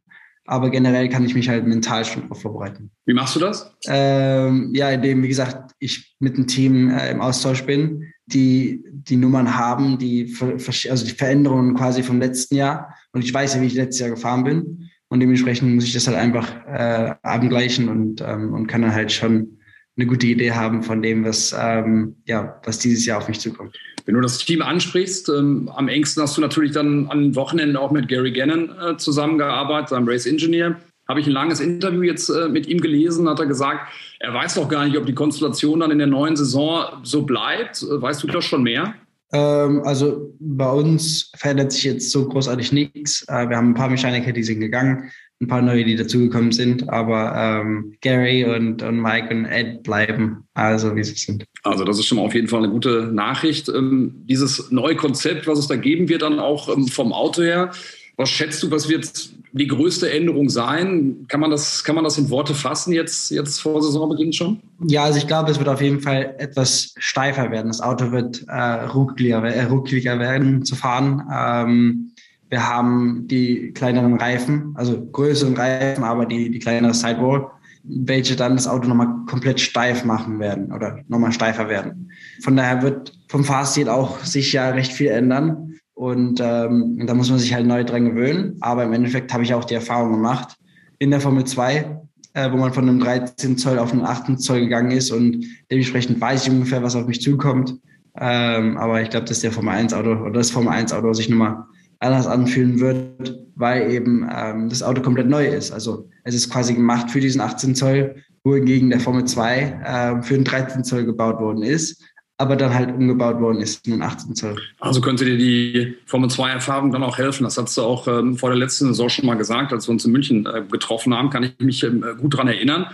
Aber 0.45 0.69
generell 0.69 1.07
kann 1.09 1.25
ich 1.25 1.35
mich 1.35 1.47
halt 1.47 1.65
mental 1.65 2.03
schon 2.03 2.23
darauf 2.23 2.41
vorbereiten. 2.41 2.91
Wie 3.05 3.13
machst 3.13 3.35
du 3.35 3.39
das? 3.39 3.73
Ähm, 3.87 4.71
ja, 4.75 4.89
indem, 4.89 5.23
wie 5.23 5.29
gesagt, 5.29 5.73
ich 5.79 6.15
mit 6.19 6.35
dem 6.37 6.47
Team 6.47 6.89
äh, 6.89 7.11
im 7.11 7.21
Austausch 7.21 7.63
bin, 7.63 8.11
die 8.25 8.83
die 8.91 9.15
Nummern 9.17 9.57
haben, 9.57 9.97
die, 9.97 10.35
also 10.41 11.05
die 11.05 11.11
Veränderungen 11.11 11.75
quasi 11.75 12.03
vom 12.03 12.19
letzten 12.19 12.55
Jahr. 12.55 12.95
Und 13.11 13.23
ich 13.23 13.33
weiß 13.33 13.55
ja, 13.55 13.61
wie 13.61 13.67
ich 13.67 13.73
letztes 13.73 13.99
Jahr 13.99 14.09
gefahren 14.09 14.43
bin. 14.43 14.89
Und 15.09 15.19
dementsprechend 15.19 15.73
muss 15.75 15.83
ich 15.83 15.93
das 15.93 16.07
halt 16.07 16.17
einfach 16.17 16.49
äh, 16.65 17.15
abgleichen 17.21 17.87
und, 17.87 18.21
ähm, 18.21 18.53
und 18.53 18.67
kann 18.67 18.81
dann 18.81 18.95
halt 18.95 19.11
schon 19.11 19.59
eine 19.95 20.07
gute 20.07 20.27
Idee 20.27 20.51
haben 20.51 20.83
von 20.83 21.01
dem, 21.01 21.23
was, 21.23 21.55
ähm, 21.57 22.15
ja, 22.25 22.59
was 22.65 22.79
dieses 22.79 23.05
Jahr 23.05 23.19
auf 23.19 23.27
mich 23.27 23.39
zukommt. 23.39 23.75
Wenn 24.05 24.15
du 24.15 24.21
das 24.21 24.39
Team 24.39 24.61
ansprichst, 24.61 25.29
ähm, 25.29 25.69
am 25.75 25.87
engsten 25.87 26.23
hast 26.23 26.35
du 26.35 26.41
natürlich 26.41 26.71
dann 26.71 27.07
an 27.07 27.35
Wochenenden 27.35 27.77
auch 27.77 27.91
mit 27.91 28.07
Gary 28.07 28.31
Gannon 28.31 28.71
äh, 28.79 28.97
zusammengearbeitet, 28.97 29.89
seinem 29.89 30.07
Race 30.07 30.25
Engineer. 30.25 30.79
Habe 31.07 31.19
ich 31.19 31.27
ein 31.27 31.33
langes 31.33 31.59
Interview 31.59 32.01
jetzt 32.01 32.29
äh, 32.29 32.49
mit 32.49 32.67
ihm 32.67 32.79
gelesen, 32.79 33.29
hat 33.29 33.39
er 33.39 33.45
gesagt, 33.45 33.91
er 34.19 34.33
weiß 34.33 34.55
doch 34.55 34.67
gar 34.67 34.85
nicht, 34.85 34.97
ob 34.97 35.05
die 35.05 35.13
Konstellation 35.13 35.81
dann 35.81 35.91
in 35.91 35.99
der 35.99 36.07
neuen 36.07 36.35
Saison 36.35 36.85
so 37.03 37.23
bleibt. 37.23 37.83
Äh, 37.83 38.01
weißt 38.01 38.23
du 38.23 38.27
das 38.27 38.45
schon 38.45 38.63
mehr? 38.63 38.95
Ähm, 39.31 39.81
also 39.83 40.35
bei 40.39 40.69
uns 40.71 41.31
verändert 41.35 41.71
sich 41.71 41.83
jetzt 41.83 42.11
so 42.11 42.27
großartig 42.27 42.71
nichts. 42.71 43.25
Äh, 43.27 43.49
wir 43.49 43.57
haben 43.57 43.71
ein 43.71 43.75
paar 43.75 43.89
Mechaniker, 43.89 44.31
die 44.31 44.43
sind 44.43 44.59
gegangen 44.59 45.11
ein 45.43 45.47
paar 45.47 45.61
neue, 45.61 45.83
die 45.83 45.95
dazugekommen 45.95 46.51
sind, 46.51 46.89
aber 46.89 47.33
ähm, 47.35 47.95
Gary 48.01 48.45
und, 48.45 48.81
und 48.81 49.01
Mike 49.01 49.33
und 49.33 49.45
Ed 49.45 49.83
bleiben, 49.83 50.45
also 50.53 50.95
wie 50.95 51.03
sie 51.03 51.15
sind. 51.15 51.45
Also 51.63 51.83
das 51.83 51.99
ist 51.99 52.07
schon 52.07 52.17
mal 52.17 52.25
auf 52.25 52.33
jeden 52.33 52.47
Fall 52.47 52.63
eine 52.63 52.71
gute 52.71 53.11
Nachricht. 53.13 53.69
Ähm, 53.69 54.23
dieses 54.29 54.71
neue 54.71 54.95
Konzept, 54.95 55.47
was 55.47 55.59
es 55.59 55.67
da 55.67 55.75
geben 55.75 56.09
wird, 56.09 56.21
dann 56.21 56.39
auch 56.39 56.69
ähm, 56.75 56.87
vom 56.87 57.13
Auto 57.13 57.41
her, 57.41 57.71
was 58.17 58.29
schätzt 58.29 58.61
du, 58.63 58.71
was 58.71 58.89
wird 58.89 59.29
die 59.53 59.67
größte 59.67 60.11
Änderung 60.11 60.49
sein? 60.49 61.25
Kann 61.27 61.39
man 61.39 61.51
das, 61.51 61.83
kann 61.83 61.95
man 61.95 62.03
das 62.03 62.17
in 62.17 62.29
Worte 62.29 62.55
fassen 62.55 62.91
jetzt, 62.91 63.29
jetzt 63.31 63.59
vor 63.59 63.81
Saisonbeginn 63.81 64.33
schon? 64.33 64.59
Ja, 64.87 65.03
also 65.03 65.19
ich 65.19 65.27
glaube, 65.27 65.51
es 65.51 65.59
wird 65.59 65.69
auf 65.69 65.81
jeden 65.81 66.01
Fall 66.01 66.35
etwas 66.39 66.93
steifer 66.97 67.51
werden. 67.51 67.67
Das 67.67 67.81
Auto 67.81 68.11
wird 68.11 68.43
äh, 68.47 68.85
ruckliger, 68.85 69.43
äh, 69.43 69.65
ruckliger 69.65 70.19
werden 70.19 70.65
zu 70.65 70.75
fahren. 70.75 71.23
Ähm, 71.31 72.12
wir 72.53 72.69
haben 72.69 73.27
die 73.27 73.71
kleineren 73.71 74.13
Reifen, 74.13 74.75
also 74.75 75.03
größeren 75.07 75.55
Reifen, 75.55 76.03
aber 76.03 76.27
die, 76.27 76.51
die 76.51 76.59
kleinere 76.59 76.93
Sidewall, 76.93 77.47
welche 77.83 78.35
dann 78.35 78.55
das 78.55 78.67
Auto 78.67 78.87
nochmal 78.87 79.25
komplett 79.27 79.59
steif 79.59 80.05
machen 80.05 80.37
werden 80.37 80.71
oder 80.71 80.99
nochmal 81.07 81.31
steifer 81.31 81.67
werden. 81.67 82.11
Von 82.43 82.55
daher 82.55 82.83
wird 82.83 83.11
vom 83.27 83.43
Fahrstil 83.43 83.89
auch 83.89 84.19
sich 84.19 84.53
ja 84.53 84.69
recht 84.69 84.93
viel 84.93 85.07
ändern. 85.07 85.73
Und 85.95 86.39
ähm, 86.43 87.03
da 87.07 87.15
muss 87.15 87.31
man 87.31 87.39
sich 87.39 87.55
halt 87.55 87.65
neu 87.65 87.83
dran 87.83 88.05
gewöhnen. 88.05 88.55
Aber 88.61 88.83
im 88.83 88.93
Endeffekt 88.93 89.33
habe 89.33 89.41
ich 89.41 89.55
auch 89.55 89.65
die 89.65 89.73
Erfahrung 89.73 90.11
gemacht 90.11 90.55
in 90.99 91.09
der 91.09 91.21
Formel 91.21 91.45
2, 91.45 92.01
äh, 92.35 92.51
wo 92.51 92.57
man 92.57 92.71
von 92.71 92.87
einem 92.87 92.99
13 92.99 93.57
Zoll 93.57 93.79
auf 93.79 93.93
einen 93.93 94.05
18 94.05 94.37
Zoll 94.37 94.59
gegangen 94.59 94.91
ist 94.91 95.09
und 95.09 95.43
dementsprechend 95.71 96.21
weiß 96.21 96.45
ich 96.45 96.53
ungefähr, 96.53 96.83
was 96.83 96.95
auf 96.95 97.07
mich 97.07 97.19
zukommt. 97.19 97.79
Ähm, 98.15 98.77
aber 98.77 99.01
ich 99.01 99.09
glaube, 99.09 99.25
dass 99.25 99.39
der 99.39 99.51
Formel 99.51 99.73
1 99.73 99.91
Auto 99.95 100.11
oder 100.11 100.33
das 100.33 100.51
Formel 100.51 100.71
1 100.71 100.93
Auto 100.93 101.13
sich 101.13 101.29
nochmal 101.29 101.63
anders 102.03 102.27
anfühlen 102.27 102.79
wird, 102.79 103.37
weil 103.55 103.91
eben 103.91 104.29
ähm, 104.33 104.69
das 104.69 104.83
Auto 104.83 105.01
komplett 105.01 105.27
neu 105.27 105.47
ist. 105.47 105.71
Also 105.71 106.09
es 106.23 106.35
ist 106.35 106.49
quasi 106.49 106.73
gemacht 106.73 107.09
für 107.09 107.19
diesen 107.19 107.41
18 107.41 107.75
Zoll, 107.75 108.15
wohingegen 108.43 108.89
der 108.89 108.99
Formel 108.99 109.25
2 109.25 110.19
äh, 110.19 110.23
für 110.23 110.35
einen 110.35 110.43
13 110.43 110.83
Zoll 110.83 111.05
gebaut 111.05 111.39
worden 111.39 111.63
ist, 111.63 112.03
aber 112.37 112.55
dann 112.55 112.73
halt 112.73 112.93
umgebaut 112.95 113.39
worden 113.39 113.61
ist 113.61 113.85
in 113.87 113.93
einen 113.93 114.01
18 114.01 114.35
Zoll. 114.35 114.57
Also 114.79 115.01
könnte 115.01 115.25
dir 115.25 115.37
die 115.37 115.95
Formel 116.05 116.29
2 116.29 116.49
Erfahrung 116.49 116.91
dann 116.91 117.03
auch 117.03 117.17
helfen. 117.17 117.43
Das 117.43 117.57
hast 117.57 117.77
du 117.77 117.81
auch 117.81 118.07
ähm, 118.07 118.37
vor 118.37 118.49
der 118.49 118.59
letzten 118.59 118.87
Saison 118.87 119.09
schon 119.09 119.25
mal 119.25 119.35
gesagt, 119.35 119.71
als 119.71 119.87
wir 119.87 119.91
uns 119.93 120.05
in 120.05 120.11
München 120.11 120.45
äh, 120.45 120.63
getroffen 120.69 121.13
haben, 121.13 121.29
kann 121.29 121.43
ich 121.43 121.53
mich 121.59 121.83
ähm, 121.83 122.03
gut 122.19 122.33
daran 122.33 122.47
erinnern. 122.47 122.87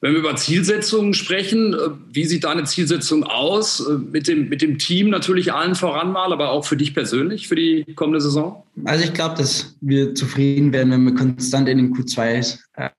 Wenn 0.00 0.12
wir 0.12 0.20
über 0.20 0.36
Zielsetzungen 0.36 1.12
sprechen, 1.12 1.74
äh, 1.74 1.90
wie 2.12 2.24
sieht 2.24 2.44
deine 2.44 2.64
Zielsetzung 2.64 3.24
aus? 3.24 3.80
Äh, 3.80 3.94
mit 3.98 4.28
dem, 4.28 4.48
mit 4.48 4.62
dem 4.62 4.78
Team 4.78 5.10
natürlich 5.10 5.52
allen 5.52 5.74
voran 5.74 6.12
mal, 6.12 6.32
aber 6.32 6.50
auch 6.50 6.64
für 6.64 6.76
dich 6.76 6.94
persönlich 6.94 7.48
für 7.48 7.56
die 7.56 7.84
kommende 7.96 8.20
Saison? 8.20 8.62
Also 8.84 9.04
ich 9.04 9.12
glaube, 9.12 9.36
dass 9.36 9.76
wir 9.80 10.14
zufrieden 10.14 10.72
wären, 10.72 10.92
wenn 10.92 11.04
wir 11.04 11.14
konstant 11.14 11.68
in 11.68 11.78
den 11.78 11.94
Q2 11.94 12.58
äh, 12.74 12.90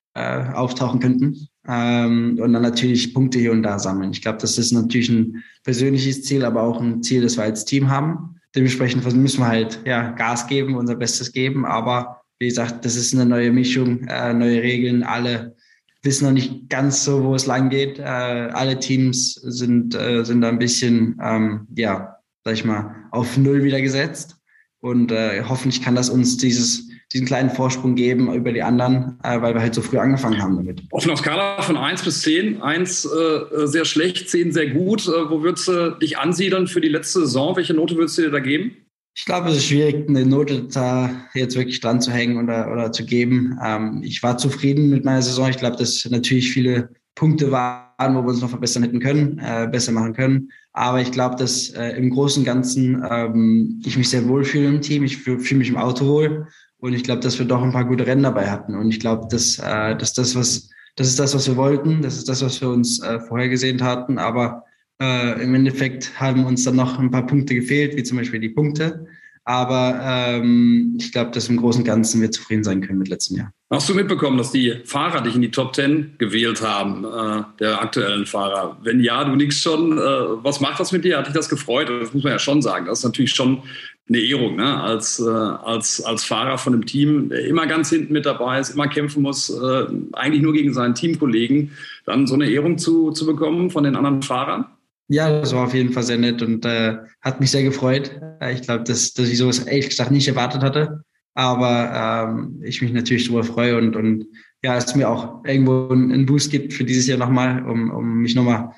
auftauchen 0.54 1.00
könnten 1.00 1.48
ähm, 1.68 2.38
und 2.42 2.52
dann 2.52 2.64
natürlich 2.64 3.14
Punkte 3.14 3.40
hier 3.40 3.54
und 3.54 3.64
da 3.64 3.80
sammeln. 3.80 4.12
Ich 4.12 4.22
glaube, 4.22 4.40
das 4.40 4.58
ist 4.58 4.74
natürlich 4.74 5.10
ein 5.10 5.42
persönliches 5.64 6.24
Ziel, 6.24 6.44
aber 6.44 6.64
auch 6.64 6.82
ein 6.82 7.02
Ziel, 7.02 7.22
das 7.22 7.38
wir 7.38 7.46
als 7.46 7.64
Team 7.64 7.90
haben. 7.90 8.36
Dementsprechend 8.56 9.06
müssen 9.16 9.40
wir 9.40 9.48
halt 9.48 9.80
ja, 9.86 10.12
Gas 10.12 10.48
geben, 10.48 10.76
unser 10.76 10.96
Bestes 10.96 11.32
geben, 11.32 11.66
aber 11.66 12.22
wie 12.40 12.48
gesagt, 12.48 12.84
das 12.84 12.96
ist 12.96 13.14
eine 13.14 13.26
neue 13.26 13.52
Mischung, 13.52 14.06
äh, 14.08 14.34
neue 14.34 14.62
Regeln, 14.62 15.04
alle 15.04 15.56
wissen 16.04 16.26
noch 16.26 16.34
nicht 16.34 16.70
ganz 16.70 17.04
so, 17.04 17.24
wo 17.24 17.36
es 17.36 17.46
lang 17.46 17.70
geht. 17.70 18.00
Äh, 18.00 18.04
alle 18.04 18.80
Teams 18.80 19.34
sind, 19.34 19.96
äh, 19.96 20.24
sind 20.24 20.42
da 20.42 20.50
ein 20.50 20.60
bisschen, 20.60 21.20
ähm, 21.24 21.68
ja, 21.76 22.18
sag 22.44 22.54
ich 22.54 22.66
mal, 22.66 22.96
auf 23.12 23.38
Null 23.38 23.64
wieder 23.64 23.82
gesetzt. 23.82 24.38
Und 24.82 25.12
äh, 25.12 25.44
hoffentlich 25.44 25.82
kann 25.82 25.96
das 25.96 26.10
uns 26.10 26.38
dieses, 26.38 26.88
diesen 27.12 27.28
kleinen 27.28 27.50
Vorsprung 27.50 27.96
geben 27.96 28.34
über 28.34 28.54
die 28.54 28.64
anderen, 28.64 29.20
äh, 29.24 29.42
weil 29.42 29.54
wir 29.54 29.62
halt 29.62 29.76
so 29.76 29.82
früh 29.82 29.98
angefangen 29.98 30.42
haben 30.42 30.56
damit. 30.56 30.84
Auf 30.92 31.06
einer 31.06 31.18
Skala 31.18 31.62
von 31.62 31.76
1 31.76 32.04
bis 32.04 32.22
10, 32.22 32.62
1 32.62 33.06
äh, 33.06 33.68
sehr 33.68 33.84
schlecht, 33.84 34.30
10 34.30 34.54
sehr 34.54 34.70
gut. 34.70 35.08
Äh, 35.08 35.30
wo 35.30 35.44
würdest 35.44 35.68
du 35.68 35.98
dich 36.00 36.18
ansiedeln 36.18 36.68
für 36.68 36.80
die 36.80 36.88
letzte 36.88 37.22
Saison? 37.22 37.58
Welche 37.58 37.74
Note 37.74 37.96
würdest 37.96 38.18
du 38.18 38.22
dir 38.22 38.32
da 38.32 38.40
geben? 38.40 38.72
Ich 39.20 39.26
glaube, 39.26 39.50
es 39.50 39.58
ist 39.58 39.66
schwierig, 39.66 40.08
eine 40.08 40.26
Note 40.26 40.64
da 40.64 41.10
jetzt 41.34 41.58
wirklich 41.58 41.82
dran 41.82 42.00
zu 42.00 42.10
hängen 42.10 42.42
oder, 42.42 42.72
oder 42.72 42.94
zu 42.94 43.06
geben. 43.06 43.60
Ähm, 43.62 44.02
ich 44.02 44.24
war 44.24 44.38
zufrieden 44.38 44.90
mit 44.90 45.04
meiner 45.04 45.22
Saison. 45.22 45.50
Ich 45.50 45.58
glaube, 45.58 45.76
dass 45.76 46.08
natürlich 46.10 46.54
viele 46.54 46.92
Punkte 47.16 47.52
waren, 47.52 48.16
wo 48.16 48.22
wir 48.22 48.30
uns 48.30 48.40
noch 48.40 48.50
verbessern 48.50 48.84
hätten 48.84 49.02
können, 49.02 49.38
äh, 49.40 49.68
besser 49.70 49.92
machen 49.92 50.14
können. 50.14 50.52
Aber 50.72 51.02
ich 51.02 51.12
glaube, 51.12 51.36
dass 51.36 51.70
äh, 51.72 51.98
im 51.98 52.12
Großen 52.12 52.44
und 52.44 52.46
Ganzen 52.46 53.06
ähm, 53.12 53.82
ich 53.86 53.98
mich 53.98 54.10
sehr 54.10 54.26
wohl 54.26 54.46
fühle 54.46 54.70
im 54.70 54.82
Team. 54.82 55.04
Ich 55.04 55.18
fühle 55.18 55.40
fühl 55.40 55.58
mich 55.58 55.70
im 55.70 55.78
Auto 55.78 56.06
wohl. 56.06 56.48
Und 56.78 56.94
ich 56.94 57.04
glaube, 57.04 57.20
dass 57.20 57.38
wir 57.40 57.46
doch 57.46 57.62
ein 57.62 57.74
paar 57.74 57.86
gute 57.86 58.08
Rennen 58.08 58.24
dabei 58.24 58.50
hatten. 58.50 58.74
Und 58.74 58.90
ich 58.90 59.02
glaube, 59.02 59.28
dass, 59.30 59.60
äh, 59.60 59.98
dass 59.98 60.14
das, 60.14 60.34
was, 60.34 60.70
das 60.96 61.08
ist 61.08 61.20
das, 61.20 61.36
was 61.36 61.46
wir 61.46 61.58
wollten. 61.58 62.02
Das 62.02 62.16
ist 62.16 62.30
das, 62.30 62.42
was 62.42 62.62
wir 62.62 62.70
uns 62.70 63.04
äh, 63.04 63.20
vorher 63.20 63.50
gesehen 63.50 63.84
hatten. 63.84 64.18
Aber 64.18 64.64
äh, 65.02 65.42
Im 65.42 65.56
Endeffekt 65.56 66.20
haben 66.20 66.46
uns 66.46 66.64
dann 66.64 66.76
noch 66.76 67.00
ein 67.00 67.12
paar 67.12 67.26
Punkte 67.26 67.56
gefehlt, 67.56 67.96
wie 67.96 68.04
zum 68.04 68.18
Beispiel 68.18 68.40
die 68.40 68.50
Punkte. 68.50 69.08
Aber 69.46 70.00
ähm, 70.04 70.96
ich 71.00 71.12
glaube, 71.12 71.32
dass 71.32 71.50
im 71.50 71.58
Großen 71.58 71.82
und 71.82 71.88
Ganzen 71.88 72.22
wir 72.22 72.30
zufrieden 72.30 72.64
sein 72.64 72.82
können 72.82 73.00
mit 73.00 73.08
letztem 73.08 73.38
Jahr. 73.38 73.52
Hast 73.72 73.90
du 73.90 73.96
mitbekommen, 73.96 74.38
dass 74.38 74.52
die 74.52 74.76
Fahrer 74.84 75.22
dich 75.22 75.34
in 75.34 75.42
die 75.42 75.50
Top 75.50 75.74
Ten 75.74 76.14
gewählt 76.18 76.62
haben, 76.62 77.04
äh, 77.04 77.44
der 77.60 77.82
aktuellen 77.82 78.26
Fahrer? 78.26 78.78
Wenn 78.84 79.00
ja, 79.00 79.24
du 79.24 79.36
nix 79.36 79.62
schon. 79.62 79.98
Äh, 79.98 80.02
was 80.02 80.60
macht 80.60 80.80
das 80.80 80.92
mit 80.92 81.04
dir? 81.04 81.18
Hat 81.18 81.28
dich 81.28 81.34
das 81.34 81.50
gefreut? 81.50 81.90
Das 81.90 82.14
muss 82.14 82.24
man 82.24 82.34
ja 82.34 82.40
schon 82.40 82.62
sagen. 82.62 82.86
Das 82.86 83.00
ist 83.00 83.06
natürlich 83.06 83.32
schon 83.32 83.64
eine 84.08 84.20
Ehrung, 84.20 84.56
ne? 84.56 84.82
als, 84.82 85.20
äh, 85.20 85.30
als, 85.30 86.02
als 86.02 86.26
Fahrer 86.26 86.58
von 86.58 86.74
einem 86.74 86.86
Team, 86.86 87.30
der 87.30 87.46
immer 87.46 87.68
ganz 87.68 87.90
hinten 87.90 88.12
mit 88.12 88.26
dabei 88.26 88.60
ist, 88.60 88.72
immer 88.72 88.88
kämpfen 88.88 89.22
muss, 89.22 89.50
äh, 89.50 89.86
eigentlich 90.14 90.42
nur 90.42 90.54
gegen 90.54 90.74
seinen 90.74 90.96
Teamkollegen, 90.96 91.72
dann 92.06 92.28
so 92.28 92.34
eine 92.34 92.50
Ehrung 92.50 92.78
zu, 92.78 93.12
zu 93.12 93.26
bekommen 93.26 93.70
von 93.70 93.84
den 93.84 93.96
anderen 93.96 94.24
Fahrern? 94.24 94.66
Ja, 95.10 95.40
das 95.40 95.54
war 95.54 95.66
auf 95.66 95.74
jeden 95.74 95.92
Fall 95.92 96.04
sehr 96.04 96.18
nett 96.18 96.42
und 96.42 96.64
äh, 96.66 96.98
hat 97.22 97.40
mich 97.40 97.52
sehr 97.52 97.64
gefreut. 97.64 98.12
Äh, 98.42 98.54
ich 98.54 98.62
glaube, 98.62 98.84
dass, 98.84 99.14
dass 99.14 99.28
ich 99.28 99.38
sowas 99.38 99.60
ehrlich 99.60 99.90
gesagt 99.90 100.12
nicht 100.12 100.28
erwartet 100.28 100.62
hatte. 100.62 101.04
Aber 101.34 102.30
ähm, 102.30 102.62
ich 102.64 102.82
mich 102.82 102.94
natürlich 102.94 103.26
darüber 103.28 103.44
freue 103.44 103.78
und, 103.78 103.96
und 103.96 104.26
ja, 104.64 104.78
es 104.78 104.96
mir 104.96 105.10
auch 105.10 105.44
irgendwo 105.46 105.90
einen 105.90 106.26
Boost 106.26 106.52
gibt 106.52 106.74
für 106.74 106.84
dieses 106.84 107.08
Jahr 107.08 107.18
nochmal, 107.18 107.64
um, 107.66 107.92
um 107.92 108.22
mich 108.22 108.36
nochmal 108.36 108.72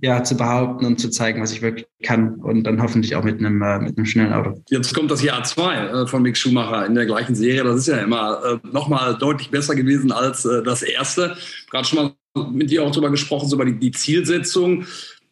ja, 0.00 0.22
zu 0.22 0.36
behaupten 0.36 0.84
und 0.84 1.00
zu 1.00 1.08
zeigen, 1.08 1.40
was 1.40 1.52
ich 1.52 1.62
wirklich 1.62 1.86
kann 2.02 2.34
und 2.36 2.64
dann 2.64 2.82
hoffentlich 2.82 3.14
auch 3.16 3.24
mit 3.24 3.38
einem, 3.38 3.62
äh, 3.62 3.78
mit 3.78 3.96
einem 3.96 4.06
schnellen 4.06 4.32
Auto. 4.32 4.62
Jetzt 4.68 4.94
kommt 4.94 5.10
das 5.10 5.22
Jahr 5.22 5.42
zwei 5.44 5.76
äh, 5.76 6.06
von 6.06 6.22
Mick 6.22 6.36
Schumacher 6.36 6.84
in 6.86 6.94
der 6.94 7.06
gleichen 7.06 7.34
Serie. 7.34 7.64
Das 7.64 7.76
ist 7.76 7.88
ja 7.88 7.98
immer 7.98 8.40
äh, 8.44 8.68
nochmal 8.68 9.16
deutlich 9.16 9.50
besser 9.50 9.74
gewesen 9.74 10.12
als 10.12 10.44
äh, 10.44 10.62
das 10.62 10.82
erste. 10.82 11.36
Gerade 11.70 11.86
schon 11.86 12.12
mal 12.34 12.50
mit 12.50 12.70
dir 12.70 12.84
auch 12.84 12.90
darüber 12.90 13.10
gesprochen, 13.10 13.48
so 13.48 13.56
über 13.56 13.64
die, 13.64 13.78
die 13.78 13.90
Zielsetzung. 13.90 14.84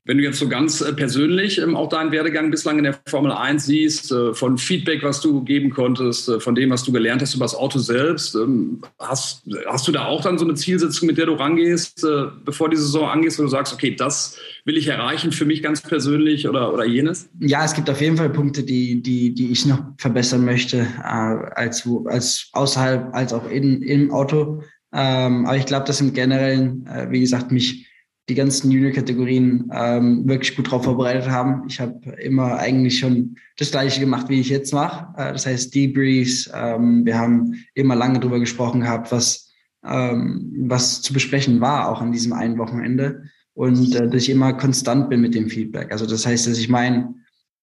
Wenn 0.06 0.18
du 0.18 0.24
jetzt 0.24 0.38
so 0.38 0.48
ganz 0.48 0.82
äh, 0.82 0.92
persönlich 0.92 1.58
ähm, 1.58 1.76
auch 1.76 1.88
deinen 1.88 2.12
Werdegang 2.12 2.50
bislang 2.50 2.76
in 2.76 2.84
der 2.84 2.94
Formel 3.08 3.32
1 3.32 3.64
siehst, 3.64 4.12
äh, 4.12 4.34
von 4.34 4.58
Feedback, 4.58 5.02
was 5.02 5.22
du 5.22 5.42
geben 5.42 5.70
konntest, 5.70 6.28
äh, 6.28 6.40
von 6.40 6.54
dem, 6.54 6.68
was 6.68 6.82
du 6.82 6.92
gelernt 6.92 7.22
hast 7.22 7.34
über 7.34 7.46
das 7.46 7.54
Auto 7.54 7.78
selbst, 7.78 8.34
ähm, 8.34 8.82
hast, 8.98 9.48
hast 9.66 9.88
du 9.88 9.92
da 9.92 10.04
auch 10.04 10.20
dann 10.20 10.36
so 10.36 10.44
eine 10.44 10.56
Zielsetzung, 10.56 11.06
mit 11.06 11.16
der 11.16 11.26
du 11.26 11.32
rangehst, 11.32 12.06
bevor 12.44 12.68
die 12.68 12.76
Saison 12.76 13.08
angehst, 13.08 13.38
wo 13.38 13.42
du 13.42 13.48
sagst, 13.48 13.72
okay, 13.72 13.94
das 13.94 14.36
will 14.64 14.76
ich 14.76 14.88
erreichen 14.88 15.32
für 15.32 15.44
mich 15.46 15.62
ganz 15.62 15.80
persönlich 15.80 16.48
oder, 16.48 16.72
oder 16.72 16.84
jenes? 16.84 17.30
Ja, 17.40 17.64
es 17.64 17.74
gibt 17.74 17.88
auf 17.88 18.00
jeden 18.00 18.16
Fall 18.16 18.30
Punkte, 18.30 18.62
die, 18.62 19.02
die, 19.02 19.32
die 19.34 19.50
ich 19.50 19.64
noch 19.66 19.82
verbessern 19.98 20.44
möchte, 20.44 20.86
als, 21.02 21.88
als 22.06 22.48
außerhalb, 22.52 23.14
als 23.14 23.32
auch 23.32 23.48
in, 23.48 23.82
im 23.82 24.10
Auto. 24.10 24.62
Ähm, 24.92 25.46
aber 25.46 25.56
ich 25.56 25.66
glaube, 25.66 25.86
dass 25.86 26.00
im 26.00 26.12
Generellen, 26.12 26.86
wie 27.10 27.20
gesagt, 27.20 27.52
mich 27.52 27.86
die 28.28 28.34
ganzen 28.34 28.70
Junior-Kategorien 28.70 29.70
ähm, 29.72 30.26
wirklich 30.26 30.56
gut 30.56 30.66
darauf 30.66 30.84
vorbereitet 30.84 31.28
haben. 31.28 31.64
Ich 31.68 31.78
habe 31.80 32.10
immer 32.22 32.56
eigentlich 32.56 32.98
schon 32.98 33.36
das 33.58 33.70
Gleiche 33.70 34.00
gemacht, 34.00 34.28
wie 34.28 34.40
ich 34.40 34.48
jetzt 34.48 34.72
mache. 34.72 35.08
Äh, 35.18 35.32
das 35.32 35.46
heißt 35.46 35.74
Debriefs. 35.74 36.50
Ähm, 36.54 37.04
wir 37.04 37.18
haben 37.18 37.54
immer 37.74 37.94
lange 37.94 38.20
darüber 38.20 38.40
gesprochen 38.40 38.80
gehabt, 38.80 39.12
was, 39.12 39.52
ähm, 39.84 40.64
was 40.68 41.02
zu 41.02 41.12
besprechen 41.12 41.60
war, 41.60 41.90
auch 41.90 42.00
an 42.00 42.12
diesem 42.12 42.32
einen 42.32 42.56
Wochenende. 42.58 43.24
Und 43.52 43.94
äh, 43.94 44.08
dass 44.08 44.22
ich 44.22 44.30
immer 44.30 44.54
konstant 44.54 45.10
bin 45.10 45.20
mit 45.20 45.34
dem 45.34 45.50
Feedback. 45.50 45.92
Also 45.92 46.06
das 46.06 46.24
heißt, 46.24 46.46
dass 46.46 46.58
ich 46.58 46.70
mein, 46.70 47.16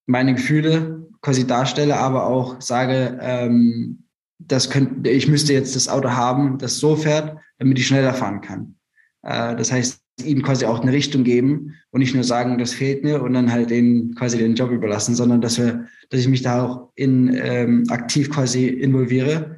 meine 0.06 0.36
Gefühle 0.36 1.08
quasi 1.22 1.46
darstelle, 1.48 1.98
aber 1.98 2.28
auch 2.28 2.62
sage, 2.62 3.18
ähm, 3.20 4.04
das 4.38 4.70
könnte, 4.70 5.10
ich 5.10 5.28
müsste 5.28 5.54
jetzt 5.54 5.76
das 5.76 5.88
Auto 5.88 6.12
haben, 6.12 6.58
das 6.58 6.78
so 6.78 6.96
fährt, 6.96 7.38
damit 7.58 7.80
ich 7.80 7.88
schneller 7.88 8.14
fahren 8.14 8.42
kann. 8.42 8.76
Äh, 9.24 9.56
das 9.56 9.72
heißt, 9.72 10.01
ihnen 10.26 10.42
quasi 10.42 10.66
auch 10.66 10.82
eine 10.82 10.92
Richtung 10.92 11.24
geben 11.24 11.76
und 11.92 12.00
nicht 12.00 12.14
nur 12.14 12.24
sagen, 12.24 12.58
das 12.58 12.74
fehlt 12.74 13.04
mir 13.04 13.22
und 13.22 13.34
dann 13.34 13.52
halt 13.52 13.70
denen 13.70 14.16
quasi 14.16 14.38
den 14.38 14.56
Job 14.56 14.72
überlassen, 14.72 15.16
sondern 15.16 15.42
dass 15.42 15.58
wir, 15.58 15.88
dass 16.10 16.20
ich 16.20 16.28
mich 16.28 16.42
da 16.42 16.66
auch 16.66 16.90
in 16.96 17.34
ähm, 17.34 17.84
aktiv 17.90 18.30
quasi 18.30 18.68
involviere, 18.68 19.58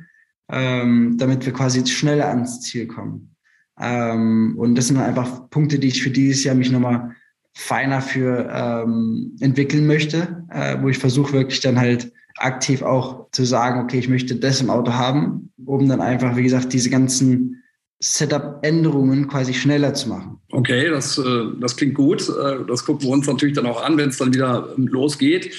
ähm, 0.52 1.16
damit 1.18 1.46
wir 1.46 1.54
quasi 1.54 1.86
schneller 1.86 2.30
ans 2.30 2.62
Ziel 2.62 2.88
kommen. 2.88 3.36
Ähm, 3.80 4.56
und 4.58 4.76
das 4.76 4.88
sind 4.88 4.98
einfach 4.98 5.50
Punkte, 5.50 5.80
die 5.80 5.88
ich 5.88 6.04
für 6.04 6.12
dieses 6.12 6.44
Jahr 6.44 6.56
mich 6.56 6.72
nochmal 6.72 7.16
feiner 7.56 8.02
für 8.02 8.50
ähm, 8.52 9.36
entwickeln 9.40 9.88
möchte, 9.88 10.46
äh, 10.50 10.78
wo 10.82 10.90
ich 10.90 10.98
versuche 10.98 11.34
wirklich 11.34 11.60
dann 11.60 11.80
halt 11.80 12.12
aktiv 12.38 12.82
auch 12.82 13.30
zu 13.32 13.44
sagen, 13.46 13.82
okay, 13.82 14.00
ich 14.00 14.10
möchte 14.10 14.36
das 14.36 14.62
im 14.62 14.70
Auto 14.70 14.94
haben, 14.94 15.52
um 15.64 15.88
dann 15.88 16.02
einfach, 16.02 16.36
wie 16.36 16.44
gesagt, 16.44 16.74
diese 16.74 16.90
ganzen 16.90 17.63
Setup-Änderungen 18.00 19.28
quasi 19.28 19.54
schneller 19.54 19.94
zu 19.94 20.10
machen. 20.10 20.40
Okay, 20.52 20.90
das, 20.90 21.18
äh, 21.18 21.24
das 21.60 21.76
klingt 21.76 21.96
gut. 21.96 22.28
Äh, 22.30 22.66
das 22.68 22.86
gucken 22.86 23.08
wir 23.08 23.14
uns 23.14 23.28
natürlich 23.28 23.56
dann 23.56 23.66
auch 23.66 23.84
an, 23.84 23.98
wenn 23.98 24.10
es 24.10 24.18
dann 24.18 24.34
wieder 24.34 24.70
ähm, 24.78 24.88
losgeht. 24.88 25.52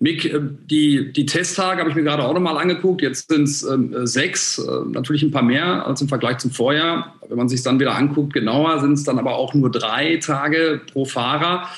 Mick, 0.00 0.24
äh, 0.24 0.40
die, 0.40 1.12
die 1.12 1.26
Testtage 1.26 1.80
habe 1.80 1.90
ich 1.90 1.96
mir 1.96 2.02
gerade 2.02 2.24
auch 2.24 2.34
nochmal 2.34 2.58
angeguckt. 2.58 3.02
Jetzt 3.02 3.30
sind 3.30 3.44
es 3.44 3.62
ähm, 3.62 3.94
sechs, 4.06 4.60
natürlich 4.90 5.22
ein 5.22 5.30
paar 5.30 5.42
mehr 5.42 5.86
als 5.86 6.02
im 6.02 6.08
Vergleich 6.08 6.38
zum 6.38 6.50
Vorjahr. 6.50 7.14
Wenn 7.28 7.38
man 7.38 7.48
sich 7.48 7.62
dann 7.62 7.78
wieder 7.78 7.94
anguckt, 7.94 8.32
genauer 8.32 8.80
sind 8.80 8.94
es 8.94 9.04
dann 9.04 9.18
aber 9.18 9.36
auch 9.36 9.54
nur 9.54 9.70
drei 9.70 10.16
Tage 10.16 10.80
pro 10.92 11.04
Fahrer. 11.04 11.68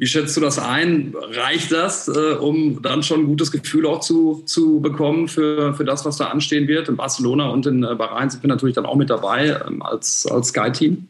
Wie 0.00 0.06
schätzt 0.06 0.36
du 0.36 0.40
das 0.40 0.60
ein? 0.60 1.12
Reicht 1.16 1.72
das, 1.72 2.06
äh, 2.06 2.34
um 2.34 2.80
dann 2.82 3.02
schon 3.02 3.22
ein 3.22 3.26
gutes 3.26 3.50
Gefühl 3.50 3.84
auch 3.84 3.98
zu, 3.98 4.44
zu 4.46 4.80
bekommen 4.80 5.26
für, 5.26 5.74
für 5.74 5.84
das, 5.84 6.04
was 6.04 6.18
da 6.18 6.26
anstehen 6.26 6.68
wird? 6.68 6.88
In 6.88 6.96
Barcelona 6.96 7.48
und 7.48 7.66
in 7.66 7.82
äh, 7.82 7.96
Bahrain 7.96 8.30
sind 8.30 8.44
wir 8.44 8.48
natürlich 8.48 8.76
dann 8.76 8.86
auch 8.86 8.94
mit 8.94 9.10
dabei 9.10 9.60
ähm, 9.66 9.82
als, 9.82 10.24
als 10.26 10.48
Sky-Team. 10.48 11.08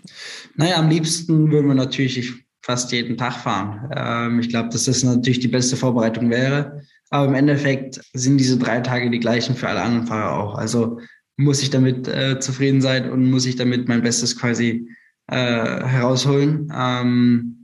Naja, 0.56 0.76
am 0.76 0.88
liebsten 0.88 1.50
würden 1.52 1.68
wir 1.68 1.74
natürlich 1.74 2.32
fast 2.62 2.90
jeden 2.90 3.18
Tag 3.18 3.34
fahren. 3.34 3.90
Ähm, 3.94 4.40
ich 4.40 4.48
glaube, 4.48 4.70
dass 4.70 4.84
das 4.84 5.04
natürlich 5.04 5.40
die 5.40 5.48
beste 5.48 5.76
Vorbereitung 5.76 6.30
wäre. 6.30 6.80
Aber 7.10 7.26
im 7.26 7.34
Endeffekt 7.34 8.00
sind 8.14 8.38
diese 8.38 8.56
drei 8.56 8.80
Tage 8.80 9.10
die 9.10 9.20
gleichen 9.20 9.54
für 9.54 9.68
alle 9.68 9.82
anderen 9.82 10.06
Fahrer 10.06 10.34
auch. 10.34 10.54
Also 10.54 10.98
muss 11.36 11.62
ich 11.62 11.68
damit 11.68 12.08
äh, 12.08 12.40
zufrieden 12.40 12.80
sein 12.80 13.10
und 13.10 13.30
muss 13.30 13.44
ich 13.44 13.56
damit 13.56 13.86
mein 13.86 14.00
Bestes 14.00 14.38
quasi 14.38 14.88
äh, 15.26 15.36
herausholen. 15.36 16.72
Ähm, 16.74 17.57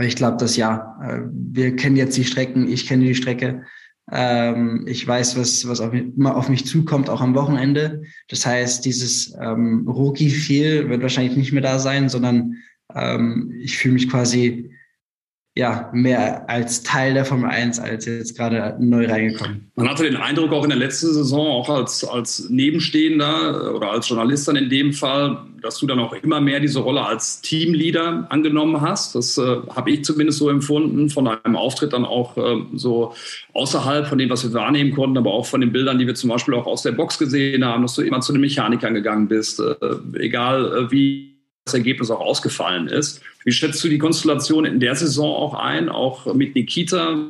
aber 0.00 0.06
ich 0.06 0.16
glaube, 0.16 0.38
dass 0.38 0.56
ja, 0.56 0.98
äh, 1.04 1.28
wir 1.30 1.76
kennen 1.76 1.96
jetzt 1.96 2.16
die 2.16 2.24
Strecken, 2.24 2.66
ich 2.66 2.86
kenne 2.86 3.04
die 3.04 3.14
Strecke. 3.14 3.64
Ähm, 4.10 4.86
ich 4.88 5.06
weiß, 5.06 5.36
was, 5.36 5.68
was 5.68 5.82
auf, 5.82 5.92
immer 5.92 6.36
auf 6.36 6.48
mich 6.48 6.64
zukommt, 6.64 7.10
auch 7.10 7.20
am 7.20 7.34
Wochenende. 7.34 8.04
Das 8.28 8.46
heißt, 8.46 8.82
dieses 8.86 9.36
ähm, 9.38 9.86
Rookie-Feel 9.86 10.88
wird 10.88 11.02
wahrscheinlich 11.02 11.36
nicht 11.36 11.52
mehr 11.52 11.60
da 11.60 11.78
sein, 11.78 12.08
sondern 12.08 12.54
ähm, 12.94 13.52
ich 13.60 13.76
fühle 13.76 13.92
mich 13.92 14.08
quasi 14.08 14.70
ja, 15.60 15.90
mehr 15.92 16.48
als 16.48 16.82
Teil 16.82 17.12
der 17.12 17.26
Formel 17.26 17.50
1 17.50 17.80
als 17.80 18.06
jetzt 18.06 18.34
gerade 18.34 18.82
neu 18.82 19.06
reingekommen. 19.06 19.70
Man 19.74 19.90
hatte 19.90 20.04
den 20.04 20.16
Eindruck 20.16 20.52
auch 20.52 20.64
in 20.64 20.70
der 20.70 20.78
letzten 20.78 21.12
Saison, 21.12 21.48
auch 21.48 21.68
als, 21.68 22.02
als 22.02 22.48
Nebenstehender 22.48 23.74
oder 23.74 23.90
als 23.90 24.08
Journalist 24.08 24.48
dann 24.48 24.56
in 24.56 24.70
dem 24.70 24.94
Fall, 24.94 25.36
dass 25.60 25.76
du 25.76 25.86
dann 25.86 25.98
auch 25.98 26.14
immer 26.14 26.40
mehr 26.40 26.60
diese 26.60 26.78
Rolle 26.78 27.04
als 27.04 27.42
Teamleader 27.42 28.26
angenommen 28.30 28.80
hast. 28.80 29.14
Das 29.14 29.36
äh, 29.36 29.58
habe 29.76 29.90
ich 29.90 30.02
zumindest 30.02 30.38
so 30.38 30.48
empfunden, 30.48 31.10
von 31.10 31.26
deinem 31.26 31.56
Auftritt 31.56 31.92
dann 31.92 32.06
auch 32.06 32.38
äh, 32.38 32.62
so 32.74 33.12
außerhalb 33.52 34.06
von 34.06 34.16
dem, 34.16 34.30
was 34.30 34.42
wir 34.42 34.54
wahrnehmen 34.54 34.94
konnten, 34.94 35.18
aber 35.18 35.34
auch 35.34 35.44
von 35.44 35.60
den 35.60 35.72
Bildern, 35.72 35.98
die 35.98 36.06
wir 36.06 36.14
zum 36.14 36.30
Beispiel 36.30 36.54
auch 36.54 36.66
aus 36.66 36.80
der 36.84 36.92
Box 36.92 37.18
gesehen 37.18 37.66
haben, 37.66 37.82
dass 37.82 37.96
du 37.96 38.00
immer 38.00 38.22
zu 38.22 38.32
den 38.32 38.40
Mechanikern 38.40 38.94
gegangen 38.94 39.28
bist, 39.28 39.60
äh, 39.60 39.74
egal 40.18 40.86
äh, 40.86 40.90
wie 40.90 41.29
das 41.70 41.78
Ergebnis 41.78 42.10
auch 42.10 42.20
ausgefallen 42.20 42.88
ist. 42.88 43.20
Wie 43.44 43.52
schätzt 43.52 43.82
du 43.82 43.88
die 43.88 43.98
Konstellation 43.98 44.64
in 44.64 44.80
der 44.80 44.94
Saison 44.94 45.34
auch 45.34 45.54
ein, 45.54 45.88
auch 45.88 46.32
mit 46.34 46.54
Nikita? 46.54 47.26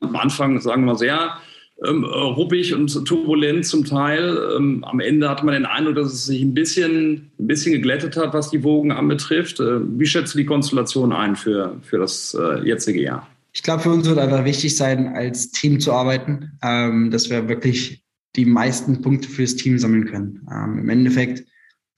Am 0.00 0.16
Anfang, 0.16 0.60
sagen 0.60 0.84
wir 0.84 0.96
sehr 0.96 1.38
ähm, 1.82 2.04
ruppig 2.04 2.74
und 2.74 3.04
turbulent 3.04 3.66
zum 3.66 3.84
Teil. 3.84 4.38
Ähm, 4.56 4.84
am 4.84 5.00
Ende 5.00 5.28
hatte 5.28 5.44
man 5.44 5.54
den 5.54 5.66
Eindruck, 5.66 5.96
dass 5.96 6.12
es 6.12 6.26
sich 6.26 6.42
ein 6.42 6.54
bisschen, 6.54 7.32
ein 7.38 7.46
bisschen 7.46 7.72
geglättet 7.72 8.16
hat, 8.16 8.32
was 8.32 8.50
die 8.50 8.62
Wogen 8.62 8.92
anbetrifft. 8.92 9.60
Äh, 9.60 9.80
wie 9.98 10.06
schätzt 10.06 10.34
du 10.34 10.38
die 10.38 10.46
Konstellation 10.46 11.12
ein 11.12 11.36
für, 11.36 11.76
für 11.82 11.98
das 11.98 12.36
äh, 12.38 12.66
jetzige 12.66 13.02
Jahr? 13.02 13.28
Ich 13.52 13.62
glaube, 13.62 13.82
für 13.82 13.90
uns 13.90 14.08
wird 14.08 14.18
einfach 14.18 14.44
wichtig 14.44 14.76
sein, 14.76 15.08
als 15.14 15.50
Team 15.50 15.80
zu 15.80 15.92
arbeiten, 15.92 16.58
ähm, 16.62 17.10
dass 17.10 17.30
wir 17.30 17.48
wirklich 17.48 18.02
die 18.36 18.46
meisten 18.46 19.00
Punkte 19.00 19.28
fürs 19.28 19.54
Team 19.54 19.78
sammeln 19.78 20.06
können. 20.06 20.46
Ähm, 20.50 20.78
Im 20.78 20.88
Endeffekt 20.88 21.44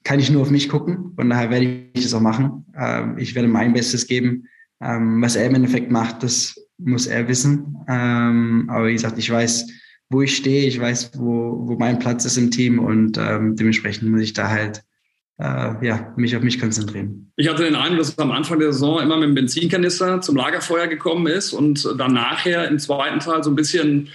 kann 0.07 0.21
ich 0.21 0.31
nur 0.31 0.43
auf 0.43 0.51
mich 0.51 0.69
gucken. 0.69 1.13
Von 1.17 1.29
daher 1.29 1.51
werde 1.51 1.89
ich 1.93 2.05
das 2.05 2.15
auch 2.15 2.21
machen. 2.21 2.65
Ähm, 2.79 3.19
ich 3.19 3.35
werde 3.35 3.49
mein 3.49 3.73
Bestes 3.73 4.07
geben. 4.07 4.47
Ähm, 4.81 5.21
was 5.21 5.35
er 5.35 5.47
im 5.47 5.57
Endeffekt 5.57 5.91
macht, 5.91 6.23
das 6.23 6.55
muss 6.79 7.09
er 7.09 7.27
wissen. 7.27 7.77
Ähm, 7.89 8.71
aber 8.71 8.87
wie 8.87 8.93
gesagt, 8.93 9.19
ich 9.19 9.29
weiß, 9.29 9.67
wo 10.09 10.23
ich 10.23 10.37
stehe, 10.37 10.69
ich 10.69 10.81
weiß, 10.81 11.11
wo, 11.17 11.67
wo 11.67 11.77
mein 11.77 11.99
Platz 11.99 12.25
ist 12.25 12.37
im 12.37 12.53
Team 12.53 12.79
und 12.79 13.19
ähm, 13.19 13.57
dementsprechend 13.57 14.09
muss 14.09 14.21
ich 14.21 14.33
da 14.33 14.49
halt 14.49 14.85
äh, 15.39 15.85
ja, 15.85 16.15
mich 16.17 16.37
auf 16.37 16.43
mich 16.45 16.61
konzentrieren. 16.61 17.33
Ich 17.35 17.49
hatte 17.49 17.65
den 17.65 17.75
Eindruck, 17.75 17.99
dass 17.99 18.11
es 18.11 18.19
am 18.19 18.31
Anfang 18.31 18.61
der 18.61 18.73
Saison 18.73 19.01
immer 19.01 19.17
mit 19.17 19.31
dem 19.31 19.35
Benzinkanister 19.35 20.21
zum 20.21 20.37
Lagerfeuer 20.37 20.87
gekommen 20.87 21.27
ist 21.27 21.53
und 21.53 21.85
dann 21.99 22.15
nachher 22.15 22.69
im 22.69 22.79
zweiten 22.79 23.19
Teil 23.19 23.43
so 23.43 23.51
ein 23.51 23.57
bisschen 23.57 24.09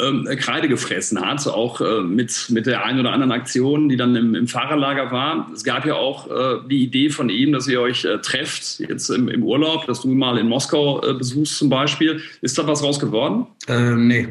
ähm, 0.00 0.28
Kreide 0.38 0.68
gefressen 0.68 1.20
hat, 1.20 1.46
auch 1.46 1.80
äh, 1.80 2.02
mit, 2.02 2.46
mit 2.50 2.66
der 2.66 2.84
einen 2.84 3.00
oder 3.00 3.12
anderen 3.12 3.32
Aktion, 3.32 3.88
die 3.88 3.96
dann 3.96 4.14
im, 4.16 4.34
im 4.34 4.48
Fahrerlager 4.48 5.10
war. 5.10 5.50
Es 5.52 5.64
gab 5.64 5.86
ja 5.86 5.94
auch 5.94 6.30
äh, 6.30 6.60
die 6.68 6.82
Idee 6.82 7.10
von 7.10 7.28
ihm, 7.28 7.52
dass 7.52 7.68
ihr 7.68 7.80
euch 7.80 8.04
äh, 8.04 8.18
trefft, 8.18 8.80
jetzt 8.80 9.08
im, 9.10 9.28
im 9.28 9.42
Urlaub, 9.42 9.86
dass 9.86 10.02
du 10.02 10.08
mal 10.08 10.38
in 10.38 10.48
Moskau 10.48 11.02
äh, 11.02 11.14
besuchst 11.14 11.58
zum 11.58 11.68
Beispiel. 11.68 12.20
Ist 12.40 12.58
da 12.58 12.66
was 12.66 12.82
raus 12.82 12.98
geworden? 13.00 13.46
Ähm, 13.68 14.06
nee. 14.06 14.28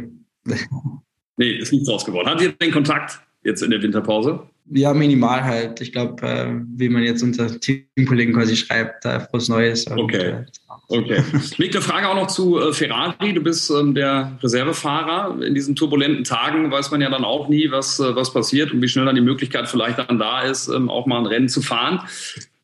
nee, 1.38 1.52
ist 1.52 1.74
nichts 1.74 1.90
raus 1.90 2.06
geworden. 2.06 2.30
Hat 2.30 2.42
ihr 2.42 2.52
den 2.52 2.72
Kontakt 2.72 3.20
jetzt 3.44 3.62
in 3.62 3.72
der 3.72 3.82
Winterpause? 3.82 4.42
Ja, 4.70 4.94
minimal 4.94 5.44
halt. 5.44 5.80
Ich 5.80 5.92
glaube, 5.92 6.22
äh, 6.28 6.48
wie 6.76 6.90
man 6.90 7.04
jetzt 7.04 7.24
unter 7.24 7.48
Teamkollegen 7.60 8.34
quasi 8.34 8.56
schreibt, 8.56 9.06
da 9.06 9.22
frohes 9.22 9.48
Neues. 9.48 9.86
Und, 9.86 10.00
okay. 10.00 10.44
Äh, 10.90 10.98
okay. 10.98 11.24
Liegt 11.58 11.76
eine 11.76 11.84
Frage 11.84 12.10
auch 12.10 12.16
noch 12.16 12.28
zu 12.28 12.60
äh, 12.60 12.74
Ferrari. 12.74 13.34
Du 13.34 13.42
bist 13.42 13.70
ähm, 13.70 13.96
der 13.96 14.38
Reservefahrer. 14.44 15.42
In 15.42 15.56
diesen 15.56 15.76
turbulenten 15.76 16.26
Tagen 16.26 16.70
weiß 16.70 16.92
man 16.92 17.00
ja 17.02 17.10
dann 17.10 17.24
auch 17.24 17.48
nie, 17.48 17.72
was, 17.72 18.00
äh, 18.00 18.16
was 18.16 18.34
passiert 18.34 18.74
und 18.74 18.82
wie 18.82 18.90
schnell 18.90 19.06
dann 19.06 19.16
die 19.16 19.22
Möglichkeit 19.22 19.70
vielleicht 19.70 20.00
dann 20.00 20.20
da 20.20 20.42
ist, 20.42 20.68
ähm, 20.68 20.90
auch 20.90 21.06
mal 21.06 21.20
ein 21.20 21.28
Rennen 21.28 21.50
zu 21.50 21.62
fahren. 21.62 22.02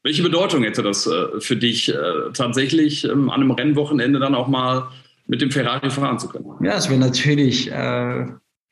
Welche 0.04 0.24
Bedeutung 0.24 0.64
hätte 0.64 0.84
das 0.84 1.08
äh, 1.08 1.40
für 1.40 1.56
dich, 1.56 1.88
äh, 1.88 1.96
tatsächlich 2.34 3.06
ähm, 3.06 3.30
an 3.30 3.42
einem 3.42 3.52
Rennwochenende 3.52 4.20
dann 4.20 4.36
auch 4.36 4.50
mal 4.50 4.90
mit 5.28 5.42
dem 5.42 5.52
Ferrari 5.52 5.90
fahren 5.90 6.20
zu 6.20 6.28
können? 6.28 6.46
Ja, 6.62 6.76
es 6.76 6.90
wäre 6.90 7.00
natürlich 7.00 7.72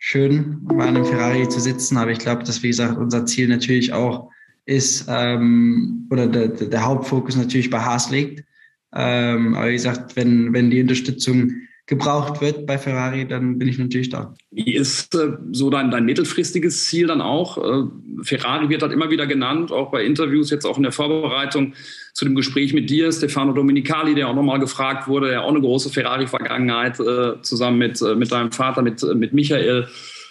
schön, 0.04 0.58
bei 0.64 0.84
einem 0.84 1.06
Ferrari 1.06 1.48
zu 1.48 1.60
sitzen. 1.60 1.96
Aber 1.96 2.12
ich 2.12 2.18
glaube, 2.18 2.44
dass, 2.44 2.64
wie 2.64 2.70
gesagt, 2.70 2.98
unser 2.98 3.26
Ziel 3.28 3.48
natürlich 3.48 3.94
auch 3.94 4.32
ist, 4.66 5.06
ähm, 5.08 6.08
oder 6.10 6.28
der, 6.28 6.48
der 6.48 6.84
Hauptfokus 6.84 7.36
natürlich 7.38 7.70
bei 7.70 7.80
Haas 7.80 8.10
liegt. 8.10 8.44
Ähm, 8.94 9.56
aber 9.56 9.70
wie 9.70 9.74
gesagt, 9.74 10.16
wenn, 10.16 10.54
wenn 10.54 10.72
die 10.72 10.82
Unterstützung 10.82 11.54
gebraucht 11.92 12.40
wird 12.40 12.66
bei 12.66 12.78
Ferrari, 12.78 13.28
dann 13.28 13.60
bin 13.60 13.68
ich 13.68 13.78
natürlich 13.78 14.08
da. 14.08 14.34
Wie 14.50 14.74
ist 14.74 15.14
äh, 15.14 15.34
so 15.52 15.70
dein, 15.70 15.92
dein 15.92 16.06
mittelfristiges 16.06 16.86
Ziel 16.86 17.08
dann 17.08 17.20
auch? 17.20 17.58
Äh, 17.58 17.84
Ferrari 18.24 18.70
wird 18.70 18.82
halt 18.82 18.94
immer 18.94 19.10
wieder 19.10 19.28
genannt, 19.28 19.74
auch 19.74 19.92
bei 19.92 20.06
Interviews, 20.06 20.52
jetzt 20.52 20.64
auch 20.64 20.78
in 20.78 20.84
der 20.84 20.94
Vorbereitung 20.94 21.74
zu 22.14 22.24
dem 22.24 22.36
Gespräch 22.36 22.74
mit 22.74 22.90
dir, 22.90 23.12
Stefano 23.12 23.52
Dominicali, 23.52 24.16
der 24.16 24.30
auch 24.30 24.34
nochmal 24.36 24.60
gefragt 24.60 25.10
wurde, 25.10 25.32
der 25.32 25.44
auch 25.44 25.50
eine 25.50 25.60
große 25.60 25.90
Ferrari-Vergangenheit 25.90 26.98
äh, 27.02 27.42
zusammen 27.42 27.78
mit, 27.78 28.02
äh, 28.02 28.16
mit 28.16 28.32
deinem 28.32 28.54
Vater, 28.54 28.82
mit, 28.82 29.04
äh, 29.04 29.14
mit 29.14 29.34
Michael, 29.34 29.90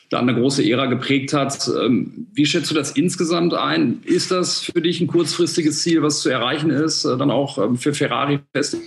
da 0.08 0.18
eine 0.18 0.34
große 0.34 0.64
Ära 0.64 0.86
geprägt 0.86 1.34
hat. 1.34 1.70
Ähm, 1.78 2.26
wie 2.32 2.46
schätzt 2.46 2.70
du 2.70 2.74
das 2.74 2.92
insgesamt 2.92 3.52
ein? 3.52 4.00
Ist 4.04 4.30
das 4.30 4.60
für 4.60 4.80
dich 4.80 5.02
ein 5.02 5.08
kurzfristiges 5.08 5.82
Ziel, 5.82 6.02
was 6.02 6.22
zu 6.22 6.30
erreichen 6.30 6.70
ist, 6.70 7.04
äh, 7.04 7.18
dann 7.18 7.30
auch 7.30 7.58
ähm, 7.58 7.76
für 7.76 7.92
Ferrari 7.92 8.40
fest? 8.54 8.78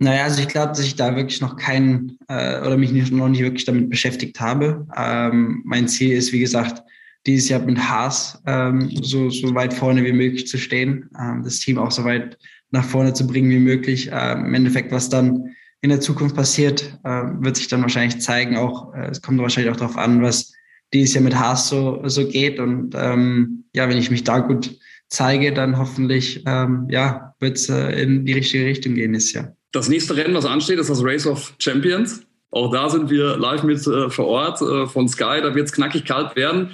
Naja, 0.00 0.24
also 0.24 0.40
ich 0.40 0.48
glaube, 0.48 0.68
dass 0.68 0.80
ich 0.80 0.94
da 0.94 1.16
wirklich 1.16 1.40
noch 1.40 1.56
keinen 1.56 2.18
äh, 2.28 2.60
oder 2.60 2.76
mich 2.76 2.92
nicht, 2.92 3.12
noch 3.12 3.28
nicht 3.28 3.42
wirklich 3.42 3.64
damit 3.64 3.90
beschäftigt 3.90 4.40
habe. 4.40 4.86
Ähm, 4.96 5.62
mein 5.64 5.88
Ziel 5.88 6.16
ist, 6.16 6.32
wie 6.32 6.38
gesagt, 6.38 6.82
dieses 7.26 7.48
Jahr 7.48 7.60
mit 7.60 7.78
Haas 7.78 8.40
ähm, 8.46 8.90
so, 9.02 9.28
so 9.28 9.54
weit 9.54 9.74
vorne 9.74 10.04
wie 10.04 10.12
möglich 10.12 10.46
zu 10.46 10.56
stehen, 10.56 11.10
ähm, 11.20 11.42
das 11.42 11.58
Team 11.58 11.78
auch 11.78 11.90
so 11.90 12.04
weit 12.04 12.38
nach 12.70 12.84
vorne 12.84 13.12
zu 13.12 13.26
bringen 13.26 13.50
wie 13.50 13.58
möglich. 13.58 14.08
Ähm, 14.12 14.46
Im 14.46 14.54
Endeffekt, 14.54 14.92
was 14.92 15.08
dann 15.08 15.54
in 15.80 15.90
der 15.90 16.00
Zukunft 16.00 16.36
passiert, 16.36 16.98
äh, 17.04 17.22
wird 17.40 17.56
sich 17.56 17.66
dann 17.66 17.82
wahrscheinlich 17.82 18.20
zeigen. 18.20 18.56
Auch 18.56 18.94
äh, 18.94 19.08
es 19.10 19.20
kommt 19.20 19.40
wahrscheinlich 19.40 19.72
auch 19.72 19.76
darauf 19.76 19.96
an, 19.96 20.22
was 20.22 20.52
dieses 20.92 21.14
Jahr 21.14 21.24
mit 21.24 21.36
Haas 21.36 21.68
so, 21.68 22.00
so 22.08 22.26
geht. 22.26 22.60
Und 22.60 22.94
ähm, 22.96 23.64
ja, 23.74 23.88
wenn 23.88 23.98
ich 23.98 24.10
mich 24.10 24.24
da 24.24 24.38
gut 24.38 24.78
zeige, 25.08 25.52
dann 25.52 25.76
hoffentlich 25.76 26.44
ähm, 26.46 26.86
ja, 26.90 27.34
wird 27.40 27.56
es 27.56 27.68
äh, 27.68 28.00
in 28.00 28.24
die 28.24 28.32
richtige 28.32 28.64
Richtung 28.64 28.94
gehen 28.94 29.12
dieses 29.12 29.32
Jahr. 29.32 29.57
Das 29.72 29.88
nächste 29.88 30.16
Rennen, 30.16 30.34
was 30.34 30.46
ansteht, 30.46 30.78
ist 30.78 30.90
das 30.90 31.04
Race 31.04 31.26
of 31.26 31.54
Champions. 31.58 32.22
Auch 32.50 32.72
da 32.72 32.88
sind 32.88 33.10
wir 33.10 33.36
live 33.36 33.62
mit 33.62 33.86
äh, 33.86 34.08
vor 34.08 34.26
Ort 34.26 34.62
äh, 34.62 34.86
von 34.86 35.08
Sky. 35.08 35.40
Da 35.42 35.54
wird 35.54 35.66
es 35.66 35.72
knackig 35.72 36.04
kalt 36.04 36.34
werden. 36.36 36.70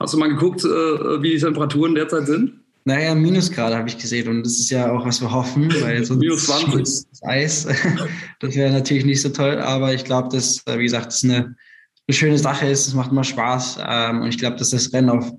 Hast 0.00 0.14
du 0.14 0.18
mal 0.18 0.28
geguckt, 0.28 0.64
äh, 0.64 1.22
wie 1.22 1.30
die 1.30 1.38
Temperaturen 1.38 1.94
derzeit 1.94 2.26
sind? 2.26 2.62
Naja, 2.84 3.14
Minusgrade 3.14 3.76
habe 3.76 3.88
ich 3.88 3.96
gesehen 3.96 4.26
und 4.26 4.42
das 4.44 4.58
ist 4.58 4.70
ja 4.70 4.90
auch, 4.90 5.06
was 5.06 5.20
wir 5.20 5.30
hoffen, 5.30 5.72
weil 5.82 6.04
sonst 6.04 6.18
Minus 6.18 6.46
20. 6.46 6.82
Das 7.10 7.22
Eis, 7.22 7.68
das 8.40 8.56
wäre 8.56 8.72
natürlich 8.72 9.04
nicht 9.04 9.22
so 9.22 9.28
toll, 9.28 9.58
aber 9.58 9.94
ich 9.94 10.04
glaube, 10.04 10.30
dass, 10.30 10.66
äh, 10.66 10.78
wie 10.78 10.84
gesagt, 10.84 11.06
das 11.06 11.22
eine, 11.22 11.54
eine 12.08 12.14
schöne 12.14 12.38
Sache 12.38 12.66
ist, 12.66 12.88
es 12.88 12.94
macht 12.94 13.12
immer 13.12 13.22
Spaß 13.22 13.78
ähm, 13.88 14.22
und 14.22 14.28
ich 14.28 14.38
glaube, 14.38 14.56
dass 14.56 14.70
das 14.70 14.92
Rennen 14.92 15.10
auf 15.10 15.32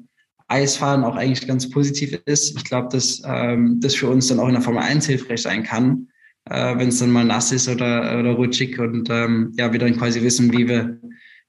Eisfahren 0.48 1.04
auch 1.04 1.18
eigentlich 1.18 1.46
ganz 1.46 1.70
positiv 1.70 2.18
ist. 2.26 2.56
Ich 2.56 2.64
glaube, 2.64 2.88
dass 2.90 3.22
ähm, 3.26 3.82
das 3.82 3.96
für 3.96 4.08
uns 4.08 4.28
dann 4.28 4.40
auch 4.40 4.48
in 4.48 4.54
der 4.54 4.62
Formel 4.62 4.82
1 4.82 5.06
hilfreich 5.06 5.42
sein 5.42 5.64
kann, 5.64 6.08
äh, 6.50 6.78
wenn 6.78 6.90
es 6.90 7.00
dann 7.00 7.12
mal 7.12 7.24
nass 7.24 7.52
ist 7.52 7.68
oder, 7.70 8.20
oder 8.20 8.32
rutschig 8.32 8.80
und 8.80 9.10
ähm, 9.10 9.52
ja, 9.58 9.72
wir 9.72 9.80
dann 9.80 9.98
quasi 9.98 10.22
wissen, 10.22 10.52
wie 10.52 10.68
wir 10.68 11.00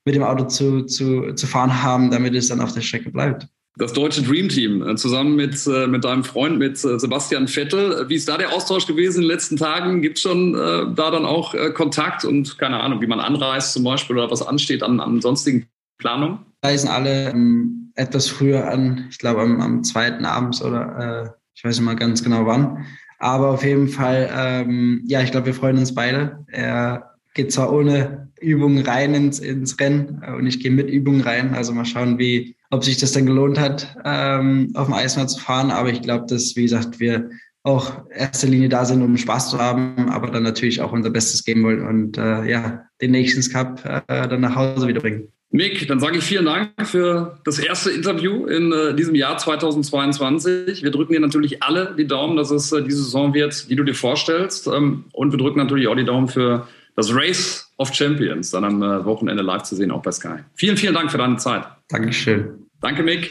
mit 0.04 0.14
dem 0.14 0.22
Auto 0.22 0.44
zu, 0.44 0.83
zu, 0.85 1.33
zu 1.33 1.46
fahren 1.46 1.83
haben, 1.83 2.11
damit 2.11 2.35
es 2.35 2.48
dann 2.48 2.61
auf 2.61 2.72
der 2.72 2.83
Strecke 2.83 3.11
bleibt. 3.11 3.48
Das 3.76 3.92
deutsche 3.92 4.22
Dream 4.22 4.48
Team, 4.48 4.87
äh, 4.87 4.94
zusammen 4.94 5.35
mit, 5.35 5.66
äh, 5.66 5.88
mit 5.88 6.04
deinem 6.04 6.22
Freund, 6.22 6.59
mit 6.59 6.74
äh, 6.85 6.98
Sebastian 6.98 7.48
Vettel. 7.48 8.09
Wie 8.09 8.14
ist 8.14 8.28
da 8.28 8.38
der 8.38 8.52
Austausch 8.52 8.87
gewesen 8.87 9.16
in 9.16 9.22
den 9.22 9.30
letzten 9.33 9.57
Tagen? 9.57 10.00
Gibt 10.00 10.18
es 10.18 10.22
schon 10.22 10.54
äh, 10.54 10.94
da 10.94 11.11
dann 11.11 11.24
auch 11.24 11.54
äh, 11.54 11.72
Kontakt 11.72 12.24
und 12.24 12.57
keine 12.59 12.80
Ahnung, 12.80 13.00
wie 13.00 13.09
man 13.09 13.18
anreist 13.18 13.72
zum 13.72 13.83
Beispiel 13.83 14.16
oder 14.16 14.30
was 14.30 14.46
ansteht 14.46 14.85
an, 14.85 15.00
an 15.00 15.20
sonstigen 15.20 15.66
Planungen? 15.98 16.38
Reisen 16.62 16.88
alle 16.88 17.30
ähm, 17.30 17.92
etwas 17.96 18.28
früher 18.28 18.70
an, 18.70 19.07
ich 19.11 19.18
glaube 19.18 19.42
am, 19.42 19.61
am 19.61 19.83
zweiten 19.83 20.24
abends 20.24 20.62
oder 20.62 21.24
äh, 21.26 21.30
ich 21.57 21.64
weiß 21.64 21.76
nicht 21.76 21.85
mal 21.85 21.96
ganz 21.96 22.22
genau 22.22 22.46
wann. 22.46 22.85
Aber 23.18 23.50
auf 23.50 23.64
jeden 23.64 23.88
Fall, 23.88 24.31
ähm, 24.35 25.03
ja, 25.07 25.22
ich 25.22 25.31
glaube, 25.31 25.46
wir 25.46 25.55
freuen 25.55 25.79
uns 25.79 25.94
beide. 25.94 26.44
Er 26.48 27.14
geht 27.35 27.53
zwar 27.53 27.72
ohne 27.72 28.31
Übungen 28.40 28.85
rein 28.85 29.14
ins, 29.14 29.38
ins 29.38 29.79
Rennen 29.81 30.22
äh, 30.22 30.33
und 30.33 30.46
ich 30.46 30.61
gehe 30.61 30.70
mit 30.70 30.90
Übungen 30.90 31.22
rein. 31.22 31.55
Also 31.55 31.72
mal 31.72 31.85
schauen, 31.85 32.18
wie, 32.18 32.57
ob 32.70 32.85
sich 32.85 32.98
das 32.98 33.12
dann 33.12 33.27
gelohnt 33.27 33.59
hat, 33.59 33.96
ähm, 34.05 34.70
auf 34.74 34.87
dem 34.87 34.94
Eismeer 34.94 35.27
zu 35.27 35.40
fahren. 35.40 35.70
Aber 35.70 35.90
ich 35.90 36.03
glaube, 36.03 36.27
dass, 36.29 36.55
wie 36.57 36.62
gesagt, 36.62 37.00
wir 37.00 37.31
auch 37.64 38.05
erster 38.11 38.46
Linie 38.46 38.68
da 38.68 38.85
sind, 38.85 39.03
um 39.03 39.16
Spaß 39.16 39.50
zu 39.50 39.59
haben, 39.59 40.11
aber 40.11 40.31
dann 40.31 40.42
natürlich 40.42 40.83
auch 40.83 40.92
unser 40.92 41.11
Bestes 41.11 41.44
geben 41.44 41.64
wollen 41.64 41.87
und 41.87 42.18
äh, 42.18 42.44
ja, 42.48 42.85
den 43.00 43.12
Nations 43.12 43.50
Cup 43.50 43.83
äh, 43.85 44.29
dann 44.29 44.42
nach 44.42 44.55
Hause 44.55 44.87
wieder 44.87 45.00
bringen. 45.00 45.29
Mick, 45.55 45.87
dann 45.87 46.01
sage 46.01 46.19
ich 46.19 46.25
vielen 46.25 46.47
Dank 46.47 46.73
für 46.83 47.38
das 47.45 47.61
erste 47.61 47.93
Interview 47.93 48.47
in 48.47 48.73
äh, 48.73 48.93
diesem 48.93 49.14
Jahr 49.14 49.38
2022. 49.38 50.83
Wir 50.83 50.90
drücken 50.90 51.12
dir 51.12 51.21
natürlich 51.21 51.62
alle 51.62 51.95
die 51.97 52.09
Daumen, 52.09 52.37
dass 52.37 52.51
es 52.51 52.73
äh, 52.73 52.83
die 52.83 52.90
Saison 52.90 53.35
wird, 53.35 53.71
die 53.71 53.77
du 53.77 53.85
dir 53.85 53.95
vorstellst. 53.95 54.67
Ähm, 54.67 55.05
und 55.12 55.31
wir 55.31 55.38
drücken 55.38 55.61
natürlich 55.61 55.87
auch 55.87 55.95
die 55.95 56.05
Daumen 56.05 56.27
für 56.27 56.67
das 56.97 57.14
Race 57.14 57.73
of 57.79 57.95
Champions 57.95 58.51
dann 58.51 58.64
am 58.64 58.83
äh, 58.83 59.05
Wochenende 59.05 59.45
live 59.45 59.62
zu 59.62 59.77
sehen, 59.77 59.93
auch 59.93 60.03
bei 60.03 60.11
Sky. 60.11 60.38
Vielen, 60.57 60.77
vielen 60.77 60.95
Dank 60.95 61.12
für 61.12 61.19
deine 61.19 61.37
Zeit. 61.37 61.62
Dankeschön. 61.88 62.67
Danke, 62.81 63.05
Mick. 63.05 63.31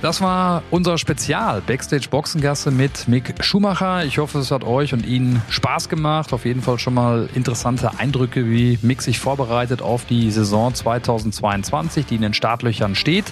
Das 0.00 0.20
war 0.20 0.62
unser 0.70 0.96
Spezial 0.96 1.60
Backstage 1.60 2.06
Boxengasse 2.08 2.70
mit 2.70 3.08
Mick 3.08 3.34
Schumacher. 3.42 4.04
Ich 4.04 4.18
hoffe, 4.18 4.38
es 4.38 4.52
hat 4.52 4.62
euch 4.62 4.92
und 4.92 5.04
Ihnen 5.04 5.42
Spaß 5.48 5.88
gemacht. 5.88 6.32
Auf 6.32 6.44
jeden 6.44 6.62
Fall 6.62 6.78
schon 6.78 6.94
mal 6.94 7.28
interessante 7.34 7.90
Eindrücke, 7.98 8.48
wie 8.48 8.78
Mick 8.82 9.02
sich 9.02 9.18
vorbereitet 9.18 9.82
auf 9.82 10.04
die 10.04 10.30
Saison 10.30 10.72
2022, 10.72 12.06
die 12.06 12.14
in 12.14 12.22
den 12.22 12.32
Startlöchern 12.32 12.94
steht. 12.94 13.24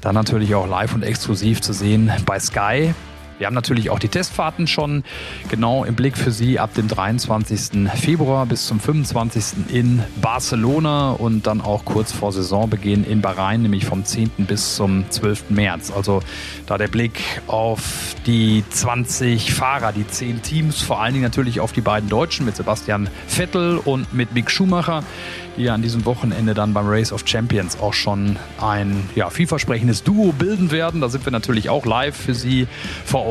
Dann 0.00 0.14
natürlich 0.14 0.54
auch 0.54 0.68
live 0.68 0.94
und 0.94 1.02
exklusiv 1.02 1.60
zu 1.62 1.72
sehen 1.72 2.12
bei 2.24 2.38
Sky. 2.38 2.94
Wir 3.38 3.46
haben 3.46 3.54
natürlich 3.54 3.90
auch 3.90 4.00
die 4.00 4.08
Testfahrten 4.08 4.66
schon 4.66 5.04
genau 5.48 5.84
im 5.84 5.94
Blick 5.94 6.18
für 6.18 6.32
Sie 6.32 6.58
ab 6.58 6.74
dem 6.74 6.88
23. 6.88 7.88
Februar 7.94 8.46
bis 8.46 8.66
zum 8.66 8.80
25. 8.80 9.72
in 9.72 10.02
Barcelona 10.20 11.12
und 11.12 11.46
dann 11.46 11.60
auch 11.60 11.84
kurz 11.84 12.10
vor 12.10 12.32
Saisonbeginn 12.32 13.04
in 13.04 13.22
Bahrain, 13.22 13.62
nämlich 13.62 13.84
vom 13.84 14.04
10. 14.04 14.30
bis 14.48 14.74
zum 14.74 15.08
12. 15.08 15.50
März. 15.50 15.92
Also 15.94 16.20
da 16.66 16.78
der 16.78 16.88
Blick 16.88 17.20
auf 17.46 18.16
die 18.26 18.64
20 18.70 19.54
Fahrer, 19.54 19.92
die 19.92 20.06
10 20.06 20.42
Teams, 20.42 20.82
vor 20.82 21.00
allen 21.00 21.12
Dingen 21.12 21.24
natürlich 21.24 21.60
auf 21.60 21.72
die 21.72 21.80
beiden 21.80 22.08
Deutschen 22.08 22.44
mit 22.44 22.56
Sebastian 22.56 23.08
Vettel 23.28 23.78
und 23.78 24.12
mit 24.12 24.34
Mick 24.34 24.50
Schumacher 24.50 25.04
die 25.58 25.64
ja 25.64 25.74
an 25.74 25.82
diesem 25.82 26.04
Wochenende 26.04 26.54
dann 26.54 26.72
beim 26.72 26.86
Race 26.86 27.12
of 27.12 27.22
Champions 27.26 27.80
auch 27.80 27.92
schon 27.92 28.36
ein 28.60 29.10
ja, 29.16 29.28
vielversprechendes 29.28 30.04
Duo 30.04 30.32
bilden 30.32 30.70
werden. 30.70 31.00
Da 31.00 31.08
sind 31.08 31.26
wir 31.26 31.32
natürlich 31.32 31.68
auch 31.68 31.84
live 31.84 32.16
für 32.16 32.34
Sie 32.34 32.68
vor 33.04 33.26
Ort 33.26 33.27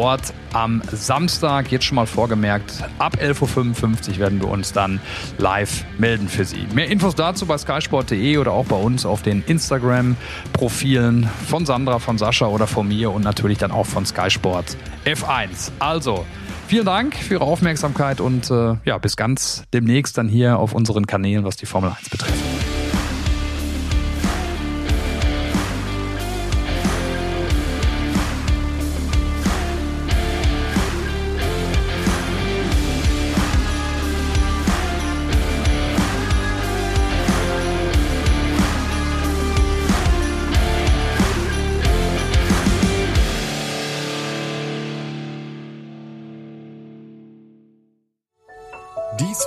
am 0.54 0.82
Samstag. 0.92 1.72
Jetzt 1.72 1.86
schon 1.86 1.96
mal 1.96 2.06
vorgemerkt, 2.06 2.84
ab 3.00 3.18
11.55 3.22 4.12
Uhr 4.12 4.18
werden 4.20 4.40
wir 4.40 4.48
uns 4.48 4.74
dann 4.74 5.00
live 5.38 5.86
melden 5.98 6.28
für 6.30 6.46
Sie. 6.46 6.68
Mehr 6.74 6.88
Infos 6.90 7.16
dazu 7.16 7.46
bei 7.46 7.58
skysport.de 7.58 8.38
oder 8.38 8.52
auch 8.52 8.66
bei 8.66 8.76
uns 8.76 9.06
auf 9.06 9.22
den 9.22 9.44
Instagram-Profilen 9.46 11.30
von 11.48 11.66
Sandra, 11.66 12.00
von 12.00 12.18
Sascha 12.18 12.48
oder 12.48 12.68
von 12.68 12.88
mir 12.88 13.12
und 13.12 13.24
natürlich 13.24 13.58
dann 13.58 13.72
auch 13.72 13.86
von 13.86 14.06
Skysport 14.06 14.78
F1. 15.06 15.72
Also, 15.80 16.26
Vielen 16.68 16.86
Dank 16.86 17.16
für 17.16 17.36
Ihre 17.36 17.46
Aufmerksamkeit 17.46 18.20
und 18.20 18.52
äh, 18.52 18.76
ja, 18.84 18.98
bis 18.98 19.16
ganz 19.16 19.64
demnächst 19.74 20.18
dann 20.18 20.28
hier 20.28 20.60
auf 20.60 20.74
unseren 20.74 21.08
Kanälen, 21.08 21.46
was 21.46 21.56
die 21.56 21.66
Formel 21.66 21.92
1 21.98 22.10
betrifft. 22.10 22.47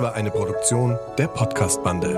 War 0.00 0.14
eine 0.14 0.30
Produktion 0.30 0.98
der 1.18 1.28
Podcast-Bande. 1.28 2.16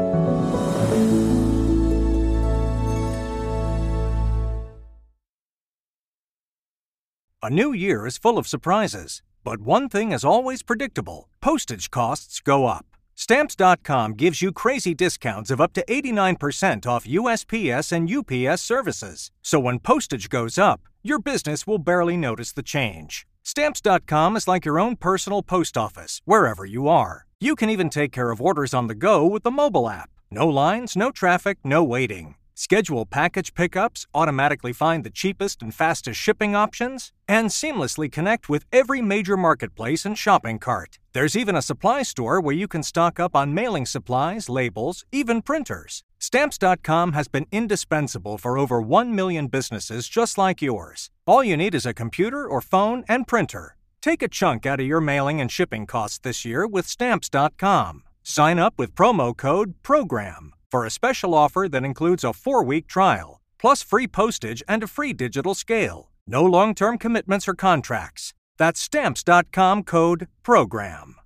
A 7.42 7.50
new 7.50 7.72
year 7.72 8.06
is 8.06 8.16
full 8.16 8.38
of 8.38 8.46
surprises, 8.46 9.20
but 9.42 9.60
one 9.60 9.88
thing 9.88 10.12
is 10.12 10.24
always 10.24 10.62
predictable 10.62 11.28
postage 11.40 11.90
costs 11.90 12.40
go 12.40 12.66
up. 12.66 12.86
Stamps.com 13.16 14.12
gives 14.12 14.40
you 14.40 14.52
crazy 14.52 14.94
discounts 14.94 15.50
of 15.50 15.60
up 15.60 15.72
to 15.72 15.84
89% 15.86 16.86
off 16.86 17.04
USPS 17.04 17.90
and 17.90 18.08
UPS 18.08 18.62
services. 18.62 19.32
So 19.42 19.58
when 19.58 19.80
postage 19.80 20.28
goes 20.28 20.56
up, 20.56 20.82
your 21.02 21.18
business 21.18 21.66
will 21.66 21.78
barely 21.78 22.16
notice 22.16 22.52
the 22.52 22.62
change. 22.62 23.26
Stamps.com 23.42 24.36
is 24.36 24.46
like 24.46 24.64
your 24.64 24.78
own 24.78 24.94
personal 24.94 25.42
post 25.42 25.76
office, 25.76 26.22
wherever 26.24 26.64
you 26.64 26.86
are. 26.86 27.26
You 27.42 27.57
can 27.57 27.70
even 27.70 27.90
take 27.90 28.12
care 28.12 28.31
of 28.31 28.40
orders 28.40 28.72
on 28.72 28.87
the 28.87 28.94
go 28.94 29.26
with 29.26 29.42
the 29.42 29.50
mobile 29.50 29.90
app. 29.90 30.11
No 30.31 30.46
lines, 30.46 30.94
no 30.94 31.11
traffic, 31.11 31.59
no 31.64 31.83
waiting. 31.83 32.37
Schedule 32.55 33.05
package 33.05 33.52
pickups, 33.55 34.07
automatically 34.14 34.72
find 34.72 35.02
the 35.02 35.11
cheapest 35.11 35.61
and 35.61 35.74
fastest 35.74 36.20
shipping 36.20 36.55
options, 36.55 37.12
and 37.26 37.48
seamlessly 37.48 38.09
connect 38.09 38.48
with 38.48 38.64
every 38.72 39.02
major 39.02 39.37
marketplace 39.37 40.07
and 40.07 40.16
shopping 40.16 40.61
cart. 40.61 41.00
There's 41.14 41.35
even 41.35 41.57
a 41.57 41.62
supply 41.62 42.05
store 42.05 42.40
where 42.40 42.55
you 42.55 42.68
can 42.68 42.85
stock 42.85 43.18
up 43.18 43.35
on 43.35 43.52
mailing 43.52 43.87
supplies, 43.87 44.48
labels, 44.48 45.05
even 45.11 45.42
printers. 45.42 46.05
Stamps.com 46.20 47.12
has 47.14 47.26
been 47.26 47.46
indispensable 47.50 48.38
for 48.38 48.57
over 48.57 48.81
1 48.81 49.16
million 49.16 49.48
businesses 49.48 50.07
just 50.07 50.38
like 50.38 50.62
yours. 50.62 51.11
All 51.26 51.42
you 51.42 51.57
need 51.57 51.74
is 51.74 51.87
a 51.87 51.92
computer 51.92 52.46
or 52.46 52.61
phone 52.61 53.02
and 53.09 53.26
printer. 53.26 53.74
Take 54.02 54.20
a 54.20 54.28
chunk 54.28 54.66
out 54.66 54.80
of 54.80 54.86
your 54.86 55.00
mailing 55.00 55.40
and 55.40 55.50
shipping 55.50 55.86
costs 55.86 56.18
this 56.18 56.44
year 56.44 56.66
with 56.66 56.88
Stamps.com. 56.88 58.02
Sign 58.24 58.58
up 58.58 58.74
with 58.76 58.96
promo 58.96 59.36
code 59.36 59.74
PROGRAM 59.84 60.54
for 60.70 60.84
a 60.84 60.90
special 60.90 61.34
offer 61.34 61.68
that 61.70 61.84
includes 61.84 62.24
a 62.24 62.32
four 62.32 62.64
week 62.64 62.88
trial, 62.88 63.40
plus 63.60 63.82
free 63.84 64.08
postage 64.08 64.60
and 64.66 64.82
a 64.82 64.88
free 64.88 65.12
digital 65.12 65.54
scale. 65.54 66.10
No 66.26 66.44
long 66.44 66.74
term 66.74 66.98
commitments 66.98 67.46
or 67.46 67.54
contracts. 67.54 68.34
That's 68.58 68.80
Stamps.com 68.80 69.84
code 69.84 70.26
PROGRAM. 70.42 71.21